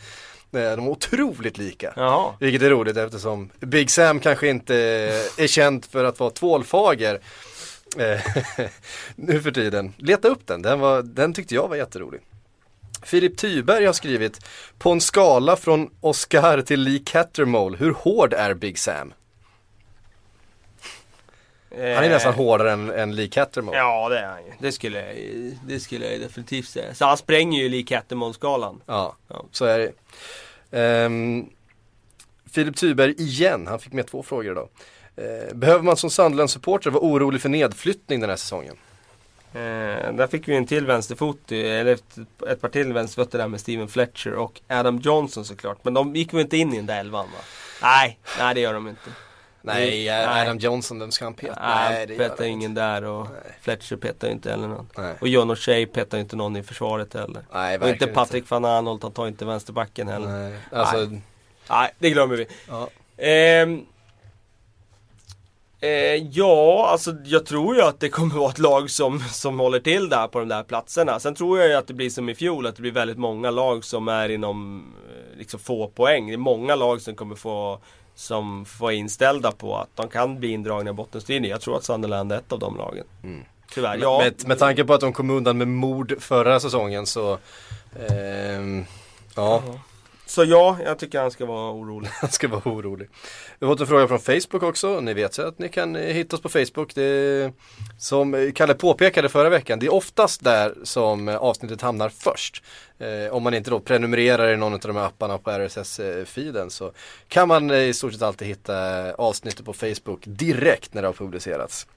[0.52, 1.94] De är otroligt lika.
[1.96, 2.34] Jaha.
[2.40, 4.76] Vilket är roligt eftersom Big Sam kanske inte
[5.38, 7.20] är känd för att vara tvålfager
[9.16, 9.94] nu för tiden.
[9.98, 12.22] Leta upp den, den, var, den tyckte jag var jätterolig.
[13.04, 14.40] Filip Tyberg har skrivit
[14.78, 19.14] På en skala från Oscar till Lee Cattermole, hur hård är Big Sam?
[21.72, 23.78] Han är nästan hårdare än, än Lee Cattermole.
[23.78, 24.52] Eh, Ja det är han ju.
[24.60, 25.16] Det skulle jag,
[25.68, 26.94] det skulle jag definitivt säga.
[26.94, 28.82] Så han spränger ju Lee Cattermole-skalan.
[28.86, 29.46] Ja, Ja.
[29.52, 29.92] så är det.
[30.80, 31.50] Ehm,
[32.52, 34.70] Filip Tyberg igen, han fick med två frågor idag.
[35.16, 38.76] Eh, behöver man som Sunderland-supporter vara orolig för nedflyttning den här säsongen?
[39.54, 42.18] Eh, där fick vi en till vänsterfot, eller ett,
[42.50, 45.84] ett par till vänsterfötter där med Steven Fletcher och Adam Johnson såklart.
[45.84, 47.40] Men de gick väl inte in i den där elvan va?
[47.82, 49.10] Nej, nej det gör de inte.
[49.62, 50.42] Nej, Nej.
[50.42, 51.60] Adam Johnson, vem ska han peta?
[51.62, 52.82] Nej, det gör petar ingen inte.
[52.82, 53.54] där och Nej.
[53.62, 54.88] Fletcher petar inte heller någon.
[54.98, 55.16] Nej.
[55.22, 57.46] Och John O'Shea petar inte någon i försvaret heller.
[57.54, 60.28] Nej, och inte verkligen Patrik van Arnold, han tar inte vänsterbacken heller.
[60.28, 61.10] Nej, Nej, alltså,
[62.00, 62.48] det glömmer vi.
[62.70, 62.90] ja.
[63.18, 63.86] Ehm,
[65.82, 69.80] eh, ja, alltså jag tror ju att det kommer vara ett lag som, som håller
[69.80, 71.20] till där på de där platserna.
[71.20, 73.52] Sen tror jag ju att det blir som i fjol, att det blir väldigt många
[73.52, 76.28] lag som är inom eh, liksom få poäng.
[76.28, 77.80] Det är många lag som kommer få
[78.16, 81.50] som får inställda på att de kan bli indragna i bottenstriden.
[81.50, 83.06] Jag tror att Sunderland är ett av de lagen.
[83.74, 83.98] Tyvärr.
[84.02, 87.38] Ja, med, med tanke på att de kom undan med mord förra säsongen så
[88.10, 88.86] ehm,
[89.36, 89.64] Ja,
[90.32, 92.10] så ja, jag tycker han ska vara orolig.
[92.22, 93.10] han ska vara orolig.
[93.60, 95.00] Vi har fått en fråga från Facebook också.
[95.00, 96.96] Ni vet ju att ni kan eh, hitta oss på Facebook.
[96.96, 97.54] Det är,
[97.98, 102.64] som Kalle påpekade förra veckan, det är oftast där som eh, avsnittet hamnar först.
[103.00, 106.92] Eh, om man inte då prenumererar i någon av de här apparna på RSS-feeden så
[107.28, 111.14] kan man eh, i stort sett alltid hitta avsnittet på Facebook direkt när det har
[111.14, 111.88] publicerats.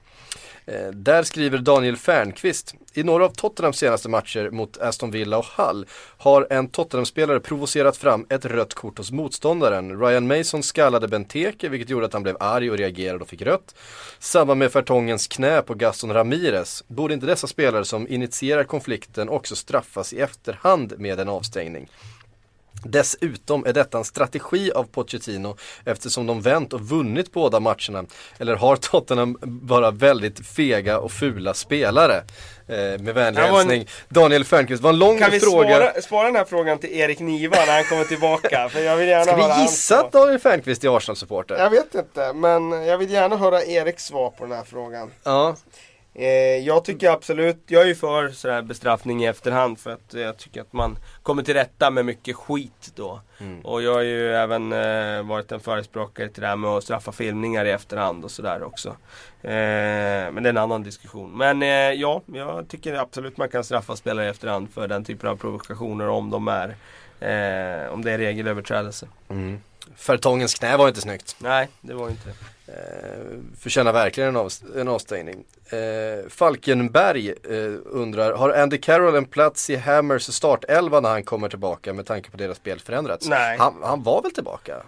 [0.67, 5.45] Eh, där skriver Daniel Fernqvist, i några av Tottenhams senaste matcher mot Aston Villa och
[5.45, 5.85] Hull
[6.17, 9.99] har en Tottenham-spelare provocerat fram ett rött kort hos motståndaren.
[9.99, 13.75] Ryan Mason skallade Benteke vilket gjorde att han blev arg och reagerade och fick rött.
[14.19, 16.83] Samma med Fertongens knä på Gaston Ramirez.
[16.87, 21.89] Borde inte dessa spelare som initierar konflikten också straffas i efterhand med en avstängning?
[22.83, 28.05] Dessutom är detta en strategi av Pochettino eftersom de vänt och vunnit båda matcherna.
[28.39, 32.23] Eller har Tottenham bara väldigt fega och fula spelare?
[32.67, 34.83] Eh, med vänlig Det var en- hälsning Daniel Fernqvist.
[34.83, 35.75] Var en lång Kan vi fråga.
[35.75, 38.69] spara, spara den här frågan till Erik Niva när han kommer tillbaka?
[38.69, 41.55] För jag vill gärna Ska vi gissa att Daniel Fernqvist är Arsenal-supporter?
[41.57, 45.11] Jag vet inte, men jag vill gärna höra Eriks svar på den här frågan.
[45.23, 45.55] Ja.
[46.17, 50.37] Eh, jag tycker absolut, jag är ju för sådär bestraffning i efterhand för att jag
[50.37, 53.21] tycker att man kommer till rätta med mycket skit då.
[53.63, 57.11] Och jag har ju även eh, varit en förespråkare till det här med att straffa
[57.11, 58.89] filmningar i efterhand och sådär också.
[59.41, 59.51] Eh,
[60.31, 61.37] men det är en annan diskussion.
[61.37, 65.29] Men eh, ja, jag tycker absolut man kan straffa spelare i efterhand för den typen
[65.29, 66.67] av provokationer om de är
[67.19, 69.07] eh, om det är regelöverträdelse.
[69.29, 69.59] Mm.
[69.95, 71.35] Fertongens knä var inte snyggt.
[71.39, 72.35] Nej, det var inte det.
[72.67, 72.73] Eh,
[73.59, 75.43] förtjänar verkligen en, av, en avstängning.
[75.69, 81.49] Eh, Falkenberg eh, undrar, har Andy Carroll en plats i Hammers startelva när han kommer
[81.49, 83.27] tillbaka med tanke på deras spel förändrats?
[83.27, 83.57] Nej.
[83.57, 84.83] Han, han var väl tillbaka?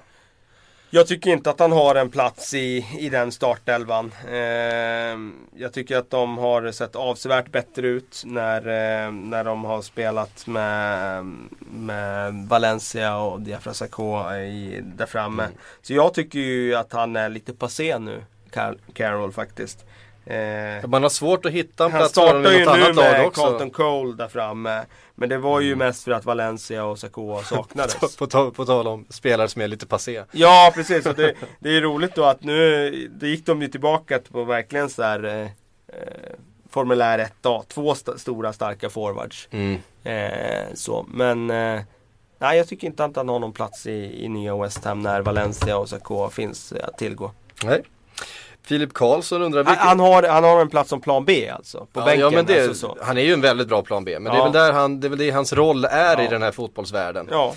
[0.89, 4.11] Jag tycker inte att han har en plats i, i den startelvan.
[4.29, 5.17] Eh,
[5.61, 8.57] jag tycker att de har sett avsevärt bättre ut när,
[9.05, 11.25] eh, när de har spelat med,
[11.59, 14.23] med Valencia och Diafra Sakho
[14.81, 15.47] där framme.
[15.81, 19.85] Så jag tycker ju att han är lite passé nu, Car- Carroll faktiskt.
[20.25, 22.77] Eh, Man har svårt att hitta en han plats för honom startar i ju något
[22.77, 23.41] nu annat lag med också.
[23.41, 24.83] Carlton Cole där framme.
[25.19, 28.15] Men det var ju mest för att Valencia och Sakho saknades.
[28.17, 30.23] På, ta, på tal om spelare som är lite passé.
[30.31, 34.19] Ja precis, och det, det är roligt då att nu det gick de ju tillbaka
[34.31, 35.41] på verkligen så här eh,
[35.87, 36.33] eh,
[36.69, 39.47] Formulär 1A, två st- stora starka forwards.
[39.51, 39.77] Mm.
[40.03, 41.81] Eh, så, men eh,
[42.39, 45.21] nej jag tycker inte att han har någon plats i, i nya West Ham när
[45.21, 47.31] Valencia och Sakho finns eh, att tillgå.
[47.63, 47.83] Nej.
[48.67, 49.87] Filip Karlsson undrar vilken...
[49.87, 52.21] han, har, han har en plats som plan B alltså, på ja, bänken.
[52.21, 52.97] ja, men det, alltså, så.
[53.01, 54.19] han är ju en väldigt bra plan B.
[54.19, 54.43] Men det, är Ja.
[54.43, 56.29] väl där han, det är väl det hans roll är i Ja.
[56.29, 57.27] den här fotbollsvärlden.
[57.31, 57.55] Ja.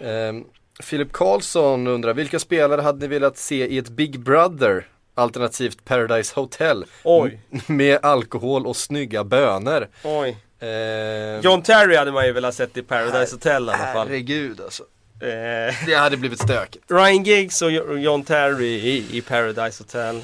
[0.00, 0.44] Ehm,
[0.82, 4.86] Filip Karlsson undrar, vilka spelare hade ni velat se i ett Big Brother?
[5.14, 6.84] Alternativt Paradise Hotel.
[7.04, 7.40] Oj.
[7.66, 9.88] Med alkohol och snygga bönor.
[10.04, 10.36] Oj.
[10.60, 14.08] Ehm, John Terry hade man ju velat sett i Paradise Hotel i alla fall.
[14.08, 14.82] Herregud alltså.
[15.22, 16.84] Eh, Det hade blivit stökigt.
[16.90, 20.20] Ryan Giggs och Jo- John Terry i, i Paradise Hotel.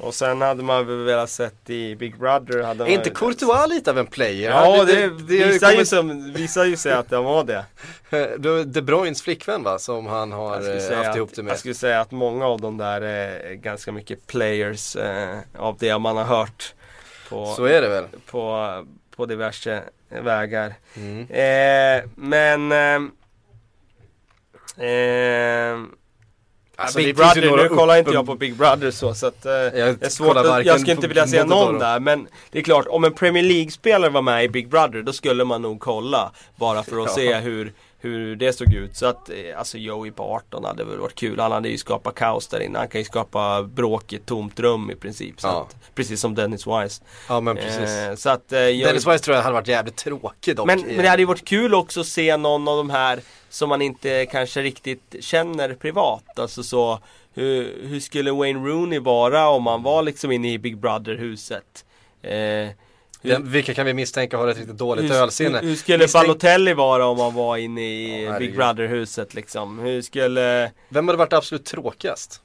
[0.00, 2.62] Och sen hade man väl velat sett i Big Brother.
[2.62, 4.50] Hade Är inte Courtois lite av en player?
[4.50, 7.64] Ja, Han- det, visar, ju som, visar ju sig att han var det.
[8.38, 11.50] Det De Bruynes flickvän va, som han har eh, haft att, ihop det med.
[11.50, 15.98] jag skulle säga att många av dem där är ganska mycket players eh, av det
[15.98, 16.74] man har hört.
[17.28, 18.04] På, Så är det väl.
[18.26, 18.68] på,
[19.16, 20.74] på diverse vägar.
[20.96, 21.20] Mm.
[21.30, 23.10] Eh, men ehm,
[24.76, 25.90] ehm,
[26.80, 29.52] Alltså, Big Brother, nu kollar inte upp- jag på Big Brother så, så att, eh,
[29.52, 32.86] det är svårt att, jag skulle inte vilja se någon där men Det är klart,
[32.88, 36.82] om en Premier League-spelare var med i Big Brother då skulle man nog kolla Bara
[36.82, 37.14] för att Ja.
[37.14, 37.72] se hur,
[38.02, 41.52] hur det såg ut så att, eh, alltså Joey Barton hade väl varit kul Han
[41.52, 44.90] hade ju skapat kaos där inne, han kan ju skapa bråk i ett tomt rum
[44.90, 45.66] i princip Ja.
[45.70, 47.90] att, Precis som Dennis Wise Ja men precis.
[47.90, 50.66] eh, Så att eh, Joey- Dennis Wise tror jag hade varit jävligt tråkig dock.
[50.66, 53.68] men, men det hade ju varit kul också att se någon av de här som
[53.68, 56.38] man inte kanske riktigt känner privat.
[56.38, 56.98] Alltså så,
[57.34, 61.84] hur, hur skulle Wayne Rooney vara om han var liksom inne i Big Brother-huset?
[62.22, 62.68] Eh,
[63.22, 65.58] Den, vilka kan vi misstänka har ett riktigt dåligt hur, ölsinne?
[65.58, 68.56] hur, hur skulle Misstänk- Balotelli vara om han var inne i Ja, Big.
[68.56, 69.78] Brother-huset liksom?
[69.78, 72.40] Hur skulle Vem hade varit absolut tråkigast?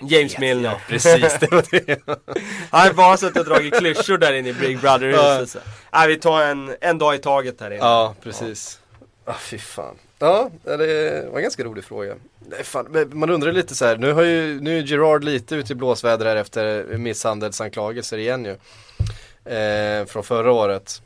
[0.00, 0.82] James Milner?
[0.88, 2.00] Precis, det var det.
[2.70, 5.50] Han har bara suttit och dragit klyschor där inne i Big Brother-huset.
[5.50, 5.58] så.
[5.92, 7.76] Nej, vi tar en, en dag i taget här inne.
[7.84, 8.80] Ja, precis.
[9.24, 9.94] Ja, fy fan.
[10.18, 10.76] Ja, det
[11.30, 12.14] var en ganska rolig fråga.
[12.50, 15.72] Nej, fan, man undrar lite så här, nu har ju, nu är Gerard lite ute
[15.72, 18.56] i blåsväder här efter misshandelsanklagelser igen ju.
[19.44, 21.02] Eh, från förra året.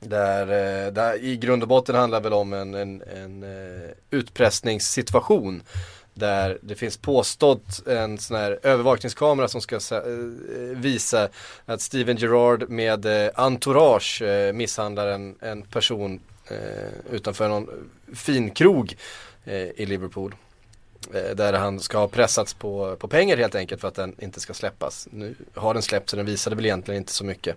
[0.00, 5.62] Där, eh, där i grund och botten handlar väl om en, en, en eh, utpressningssituation.
[6.14, 10.02] Där det finns påstått en sån här övervakningskamera som ska eh,
[10.76, 11.28] visa
[11.66, 16.20] att Steven Gerrard med eh, entourage eh, misshandlar en, en person
[17.10, 17.68] utanför någon
[18.14, 18.96] finkrog
[19.76, 20.34] i Liverpool.
[21.14, 24.40] Eh, där han ska ha pressats på, på pengar helt enkelt för att den inte
[24.40, 25.08] ska släppas.
[25.10, 27.56] Nu har den släppts så den visade väl egentligen inte så mycket.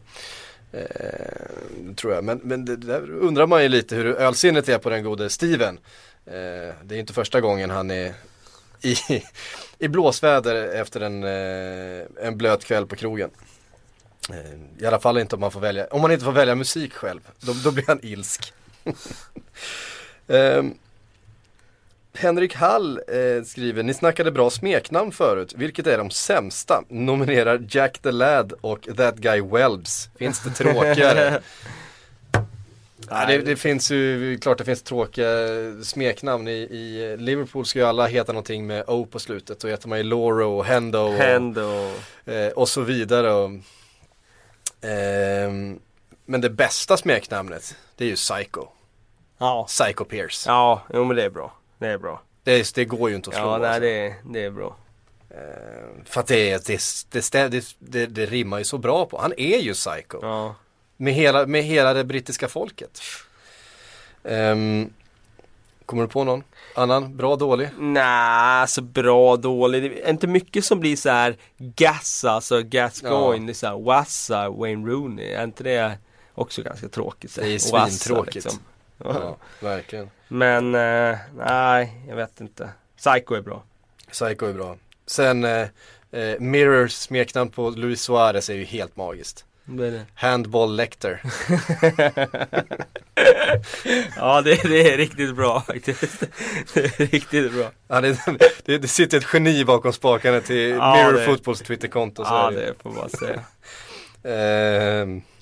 [0.71, 2.23] Eh, tror jag.
[2.23, 5.79] Men, men det, där undrar man ju lite hur ölsinnet är på den gode Steven.
[6.25, 8.13] Eh, det är inte första gången han är
[8.81, 8.95] i,
[9.79, 13.29] i blåsväder efter en, eh, en blöt kväll på krogen.
[14.29, 16.93] Eh, I alla fall inte om man får välja, om man inte får välja musik
[16.93, 17.21] själv.
[17.39, 18.53] Då, då blir han ilsk.
[20.27, 20.63] Eh,
[22.17, 26.83] Henrik Hall eh, skriver, ni snackade bra smeknamn förut, vilket är de sämsta?
[26.89, 30.09] Nominerar Jack the Lad och That Guy Welbs.
[30.17, 31.41] Finns det tråkigare?
[33.09, 35.27] Ja, det, det finns ju, klart det finns tråkiga
[35.83, 39.59] smeknamn i, i Liverpool ska ju alla heta någonting med O på slutet.
[39.59, 41.91] Då heter man ju Loro och Hendo och, Hendo.
[42.25, 43.31] eh, och så vidare.
[43.33, 43.49] Och,
[44.81, 45.79] ehm,
[46.25, 48.67] men det bästa smeknamnet, det är ju Psycho.
[49.37, 49.65] Ja.
[49.67, 50.43] Psycho Pierce.
[50.47, 51.53] Ja, jo men det är bra.
[51.77, 52.21] Det är bra.
[52.43, 53.45] Det, det går ju inte att slå.
[53.45, 53.81] Ja, nej alltså.
[53.81, 54.75] det, det är bra.
[55.29, 55.37] Eh,
[56.05, 59.21] För att det, det, det, det, det, rimmar ju så bra på.
[59.21, 60.19] Han är ju psycho.
[60.21, 60.55] Ja.
[60.97, 63.01] Med, hela, med hela det brittiska folket.
[64.23, 64.89] Ehm,
[65.85, 66.43] kommer du på någon
[66.75, 67.17] annan?
[67.17, 67.69] Bra, dålig?
[67.79, 69.83] Nej, så bra dålig.
[69.83, 73.53] Det är inte mycket som blir så här Gassa, alltså Gascoigne, Ja.
[73.53, 75.31] så här Wassa, Wayne Rooney.
[75.31, 75.97] Är inte det
[76.33, 77.31] också ganska tråkigt?
[77.31, 77.41] så?
[77.41, 78.35] Det är Wassa, svintråkigt.
[78.35, 78.59] liksom.
[78.97, 80.09] Ja, verkligen.
[80.27, 82.69] Men eh, nej, jag vet inte.
[82.97, 83.63] Psycho är bra.
[84.11, 84.77] Psycho är bra.
[85.07, 85.67] Sen eh,
[86.11, 89.45] eh, Mirrors smeknamn på Luis Suarez är ju helt magiskt.
[89.65, 90.05] Det det.
[90.15, 91.21] Handball Lecter.
[94.15, 96.23] Ja, det, det är riktigt bra faktiskt.
[96.73, 97.71] Det är riktigt bra.
[97.87, 102.23] Ja, det, det, sitter ett geni bakom spakarna till Ja, Mirror Footballs Twitterkonto.
[102.25, 103.43] Ja, det får man säga.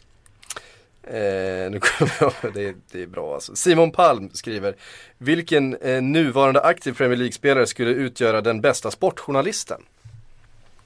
[1.08, 3.56] Eh, nu kommer jag det, är- det är bra alltså.
[3.56, 4.76] Simon Palm skriver
[5.18, 9.82] Vilken eh, nuvarande aktiv Premier League-spelare skulle utgöra den bästa sportjournalisten?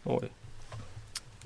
[0.04, 0.30] Oj.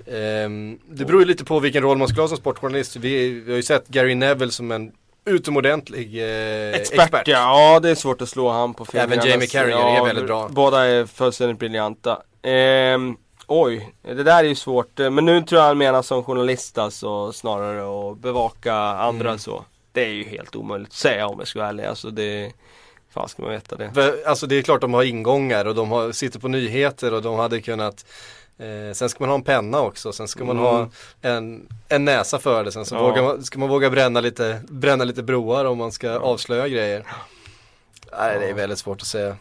[0.06, 2.96] Ehm, det beror ju lite på vilken roll man skulle ha som sportjournalist.
[2.96, 4.92] Vi, vi har ju sett Gary Neville som en
[5.24, 7.28] utomordentlig eh, Expert, expert.
[7.28, 7.72] ja.
[7.74, 9.14] ja, det är svårt att slå han på fingrarna.
[9.14, 10.48] Även Jamie Carragher är väldigt bra.
[10.48, 12.22] Båda är fullständigt briljanta.
[12.42, 13.16] Ehm,
[13.60, 15.00] oj, det där är ju svårt.
[15.00, 19.38] Eh, Men nu tror jag han menar som journalist alltså snarare att bevaka andra Mm.
[19.38, 19.64] så.
[19.92, 21.84] Det är ju helt omöjligt att säga om jag ska vara ärlig.
[21.84, 22.52] Alltså det
[23.10, 23.90] Fan ska man veta det.
[23.94, 27.22] För, Alltså det är klart de har ingångar och de har, sitter på nyheter och
[27.22, 28.06] de hade kunnat
[28.58, 30.68] eh, Sen ska man ha en penna också, sen ska man Mm.
[30.68, 30.88] ha
[31.22, 32.72] en, en näsa för det.
[32.72, 33.22] Sen så Ja.
[33.22, 37.06] man, ska man våga bränna lite, bränna lite broar om man ska avslöja grejer.
[38.18, 39.36] Nej det är väldigt svårt att säga.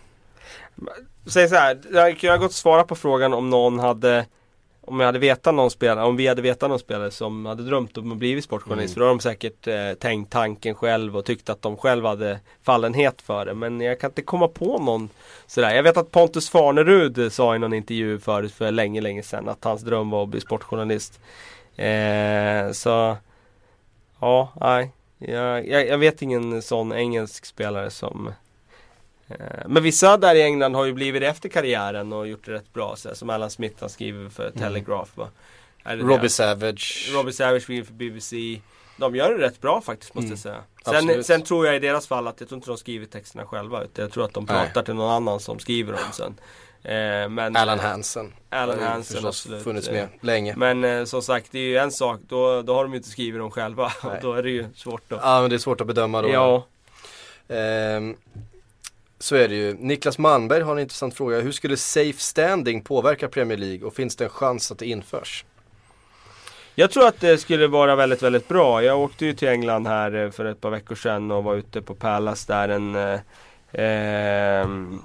[1.26, 4.26] Säg så här, jag kunde ha gått och svara på frågan om någon hade
[4.82, 7.98] om jag hade vetat någon spelare, om vi hade vetat någon spelare som hade drömt
[7.98, 8.94] om att bli sportjournalist.
[8.94, 12.40] För då har de säkert eh, tänkt tanken själv och tyckt att de själva hade
[12.64, 13.54] fallenhet för det.
[13.54, 15.10] Men jag kan inte komma på någon
[15.48, 15.76] sådär.
[15.76, 19.64] Jag vet att Pontus Farnerud sa i någon intervju förut för länge, länge sedan att
[19.64, 21.20] hans dröm var att bli sportjournalist.
[21.76, 23.18] Eh, så
[24.20, 24.92] ja, nej.
[25.18, 28.32] Jag, jag, jag vet ingen sån engelsk spelare som
[29.68, 32.96] Men vissa där i England har ju blivit efter karriären och gjort det rätt bra.
[32.96, 35.12] Så som Alan Smith han skriver för Telegraph.
[35.16, 35.28] Va?
[35.84, 36.30] Är det Robbie?
[36.30, 37.10] Savage.
[37.14, 38.62] Robbie Savage skriver för BBC.
[38.98, 40.64] De gör det rätt bra faktiskt måste jag säga.
[40.86, 43.84] Sen, sen tror jag i deras fall att jag tror inte de skriver texterna själva.
[43.84, 44.66] Utan jag tror att de Nej.
[44.66, 46.36] pratar till någon annan som skriver dem sen.
[46.84, 48.34] Eh, men, Alan Hansen.
[48.50, 49.64] Alan Hansen, förstås absolut.
[49.64, 50.54] funnits Eh, med länge.
[50.58, 52.20] Men eh, som sagt, det är ju en sak.
[52.28, 53.86] Då, då har de ju inte skrivit dem själva.
[53.86, 54.20] Och Nej.
[54.22, 55.20] då är det ju svårt att...
[55.24, 56.30] Ja men det är svårt att bedöma då.
[56.30, 56.66] Ja.
[57.56, 58.16] Ehm,
[59.22, 59.74] så är det ju.
[59.80, 61.40] Niklas Malmberg har en intressant fråga.
[61.40, 65.46] Hur skulle safe standing påverka Premier League och finns det en chans att det införs?
[66.76, 68.84] Jag tror att det skulle vara väldigt, väldigt bra.
[68.84, 71.82] Jag åkte ju till England här eh, för ett par veckor sedan och var ute
[71.82, 73.20] på Palace där en eh,
[73.72, 75.02] ehm,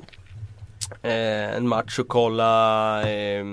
[1.02, 3.44] eh en match och kolla eh,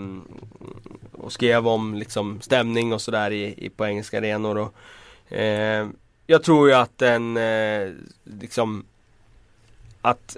[1.11, 4.57] och skrev om liksom stämning och sådär i, i, på engelska arenor.
[4.57, 5.87] Och, eh,
[6.27, 7.91] jag tror ju att en eh,
[8.23, 8.85] liksom
[10.03, 10.37] att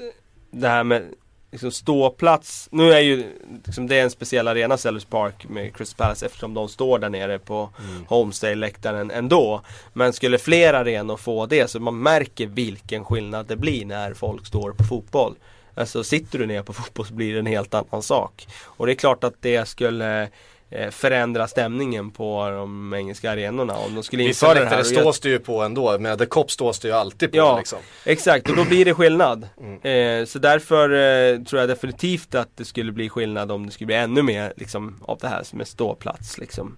[0.51, 1.13] det här med
[1.51, 2.67] liksom ståplats.
[2.71, 3.23] Nu är ju
[3.65, 7.09] liksom, det är en speciell arena Sellers Park med Crystal Palace eftersom de står där
[7.09, 7.69] nere på
[8.07, 9.61] Homestay-läktaren ändå.
[9.93, 14.45] Men skulle fler arenor få det så man märker vilken skillnad det blir när folk
[14.45, 15.35] står på fotboll.
[15.75, 18.47] Alltså sitter du ner på fotboll så blir det en helt annan sak.
[18.63, 20.29] Och det är klart att det skulle
[20.91, 24.77] förändra stämningen på de engelska arenorna om de skulle Vissa införa det här.
[24.77, 27.57] jag- stås det ju på ändå, men The Cop stås det ju alltid på Ja,
[27.57, 27.79] liksom.
[28.05, 29.47] exakt och då blir det skillnad.
[29.83, 30.21] Mm.
[30.21, 30.89] Eh, så därför
[31.33, 34.53] eh, tror jag definitivt att det skulle bli skillnad om det skulle bli ännu mer
[34.57, 36.37] liksom, av det här som är ståplats.
[36.37, 36.77] Liksom.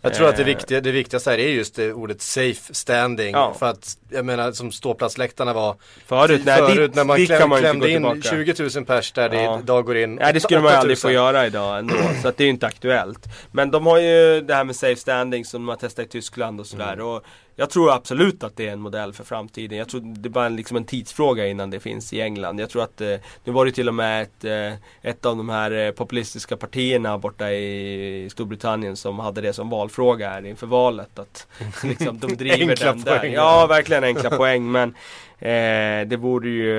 [0.00, 0.46] Jag tror att det, Eh.
[0.46, 3.32] viktiga, det viktigaste här är just det ordet safe standing.
[3.32, 3.54] Ja.
[3.58, 5.76] För att, jag menar som ståplatsläktarna var
[6.06, 8.20] Förut, nej, förut dit, när man kläm, man klämde in tillbaka.
[8.20, 9.58] 20 000 pers där Ja.
[9.62, 10.80] idag går in Nej det skulle man ju 8 000.
[10.80, 13.24] aldrig få göra idag ändå, så att det är ju inte aktuellt.
[13.52, 16.60] Men de har ju det här med safe standing som de har testat i Tyskland
[16.60, 16.92] och sådär.
[16.92, 17.06] Mm.
[17.06, 17.24] Och
[17.60, 19.78] jag tror absolut att det är en modell för framtiden.
[19.78, 22.60] Jag tror det är bara liksom en tidsfråga innan det finns i England.
[22.60, 24.72] Jag tror att eh, nu var det till och med ett, eh,
[25.10, 30.30] ett av de här eh, populistiska partierna borta i Storbritannien som hade det som valfråga
[30.30, 31.18] här inför valet.
[31.18, 31.46] Att
[31.84, 33.18] liksom, de driver den där.
[33.18, 33.66] poäng, ja.
[33.66, 34.70] verkligen enkla poäng.
[34.70, 34.94] Men
[35.38, 36.70] eh, det vore ju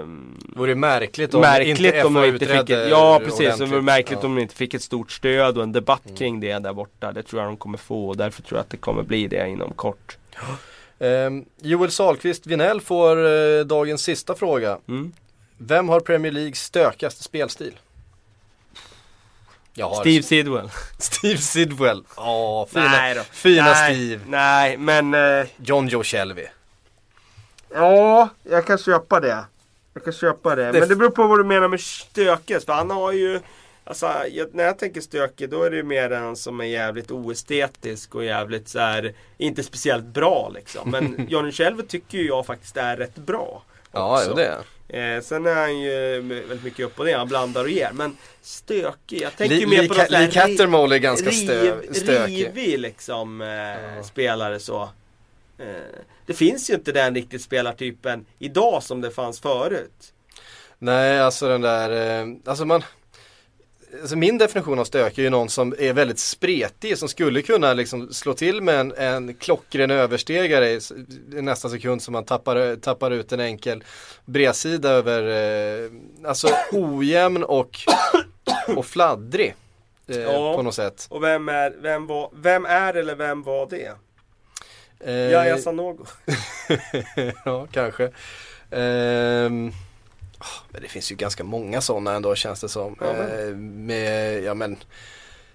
[0.00, 0.04] eh,
[0.56, 4.18] Vore märkligt om märkligt inte om FA inte fick ett, Ja precis, det vore märkligt
[4.22, 4.26] Ja.
[4.28, 7.12] om de inte fick ett stort stöd och en debatt kring det där borta.
[7.12, 9.48] Det tror jag de kommer få och därför tror jag att det kommer bli det
[9.48, 10.16] inom kort.
[10.98, 14.78] Ehm, Joel Sahlqvist Vinell får eh, dagens sista fråga.
[14.88, 15.12] Mm.
[15.58, 17.72] Vem har Premier Leagues stökigaste spelstil?
[20.00, 20.70] Steve Sidwell.
[20.98, 22.02] Steve Sidwell.
[22.16, 23.20] Ja, fina, Nej då.
[23.32, 24.20] fina nej, Steve.
[24.26, 26.46] Nej, men eh, John Joe Shelby.
[27.74, 29.44] Ja, jag kan köpa det.
[29.94, 30.72] Jag kan köpa det.
[30.72, 32.64] Det- Men det beror på vad du menar med stökigt.
[32.64, 33.40] För han har ju
[33.84, 37.10] Alltså jag, när jag tänker stökig då är det ju mer en som är jävligt
[37.10, 40.90] oestetisk och jävligt så här, inte speciellt bra liksom.
[40.90, 43.62] Men Johnny Shelby tycker ju jag faktiskt är rätt bra.
[43.92, 44.26] Ja, också.
[44.30, 44.58] jo, det är
[44.88, 47.90] Eh, sen är han ju väldigt mycket upp och ner, han blandar och ger.
[47.92, 52.46] Men stökig, jag tänker ju mer på Lee Cattermole är ganska stö, stökig.
[52.46, 54.88] rivig liksom eh, spelare så.
[55.62, 60.12] Eh, det finns ju inte den riktigt spelartypen idag som det fanns förut.
[60.78, 62.82] Nej, alltså den där, eh, alltså man
[64.00, 67.72] Alltså min definition av stök är ju någon som är väldigt spretig, som skulle kunna
[67.74, 70.80] liksom slå till med en, en klockren överstegare i,
[71.28, 73.84] nästa sekund som man tappar, tappar ut en enkel
[74.24, 75.22] bredsida över,
[75.84, 75.90] eh,
[76.28, 77.78] alltså ojämn och,
[78.76, 79.54] och fladdrig.
[80.08, 80.54] Eh, Ja.
[80.56, 81.06] På något sätt.
[81.10, 83.92] Och vem är, vem var, vem är eller vem var det?
[85.04, 86.04] Eh, Yahya Sanogo.
[87.44, 88.10] ja, kanske.
[90.38, 92.96] Ah, men det finns ju ganska många sådana ändå känns det som.
[93.00, 93.48] Ja, men.
[93.48, 94.76] Eh, med, ja men,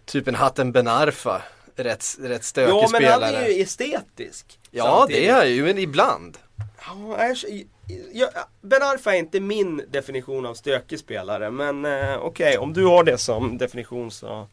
[0.06, 1.42] typ en Hatten Ben Arfa.
[1.76, 3.46] Rätt, rätt stökig Ja men han spelare.
[3.46, 4.60] är ju estetisk.
[4.72, 5.24] ja samtidigt.
[5.24, 6.38] det är ju, men ibland.
[6.86, 7.38] Ja, jag,
[8.14, 8.30] jag,
[8.62, 13.04] Ben Arfa är inte min definition av stökig spelare men eh, okej om du har
[13.04, 14.48] det som definition så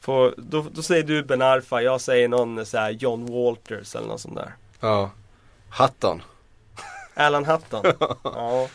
[0.00, 4.08] får, då, då säger du Ben Arfa, jag säger någon så här John Walters eller
[4.08, 4.54] något sånt där.
[4.80, 5.10] Ja.
[5.68, 6.22] Hatton.
[7.14, 7.84] Alan Hutton.
[8.24, 8.68] ja.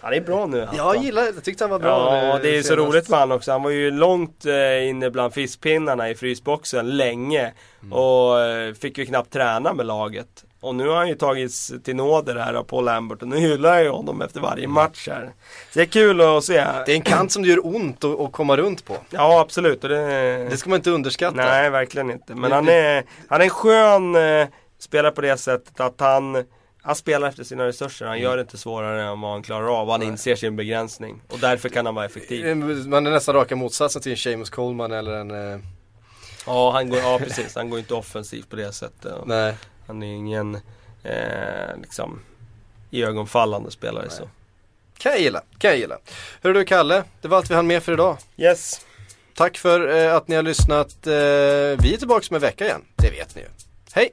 [0.00, 0.58] Han är bra nu.
[0.58, 0.78] Ja, Hattan.
[0.78, 2.16] jag gillar Jag tyckte han var bra.
[2.16, 2.88] Ja, eh, det är så senast.
[2.88, 3.52] roligt med han också.
[3.52, 7.52] Han var ju långt eh, inne bland fiskpinnarna i frysboxen länge.
[7.82, 7.92] Mm.
[7.92, 10.44] Och eh, fick ju knappt träna med laget.
[10.60, 13.74] Och nu har han ju tagits till nåder här av Paul Lambert och nu hyllar
[13.74, 15.32] jag ju honom efter varje match här.
[15.72, 16.54] Så det är kul att se.
[16.86, 18.96] Det är en kant som det gör ont att, att komma runt på.
[19.10, 19.82] Ja, absolut.
[19.84, 20.36] Och det...
[20.50, 21.36] Det ska man inte underskatta.
[21.36, 22.34] Nej, verkligen inte.
[22.34, 24.46] Men han är, han är en skön eh,
[24.78, 26.44] spelare på det sättet att han
[26.82, 28.24] han spelar efter sina resurser, han Mm.
[28.24, 29.90] gör det inte svårare än vad han klarar av.
[29.90, 31.22] Han inser sin begränsning.
[31.28, 32.56] Och därför kan han vara effektiv.
[32.86, 35.30] Man är nästan raka motsatsen till en Seamus Coleman eller en...
[35.52, 35.58] Eh,
[36.46, 37.54] Ja, han går, ja precis.
[37.54, 39.12] Han går inte offensivt på det sättet.
[39.26, 39.54] nej.
[39.86, 40.54] Han är ingen
[41.02, 42.20] eh, liksom
[42.90, 44.28] iögonfallande spelare så.
[44.98, 45.98] Kan jag gilla, kan jag gilla.
[46.42, 48.18] Hörru du Kalle, det var allt vi hann med för idag.
[48.36, 48.86] Yes.
[49.34, 51.06] Tack för eh, att ni har lyssnat.
[51.06, 53.48] Eh, vi är tillbaka med en vecka igen, det vet ni ju.
[53.92, 54.12] Hej!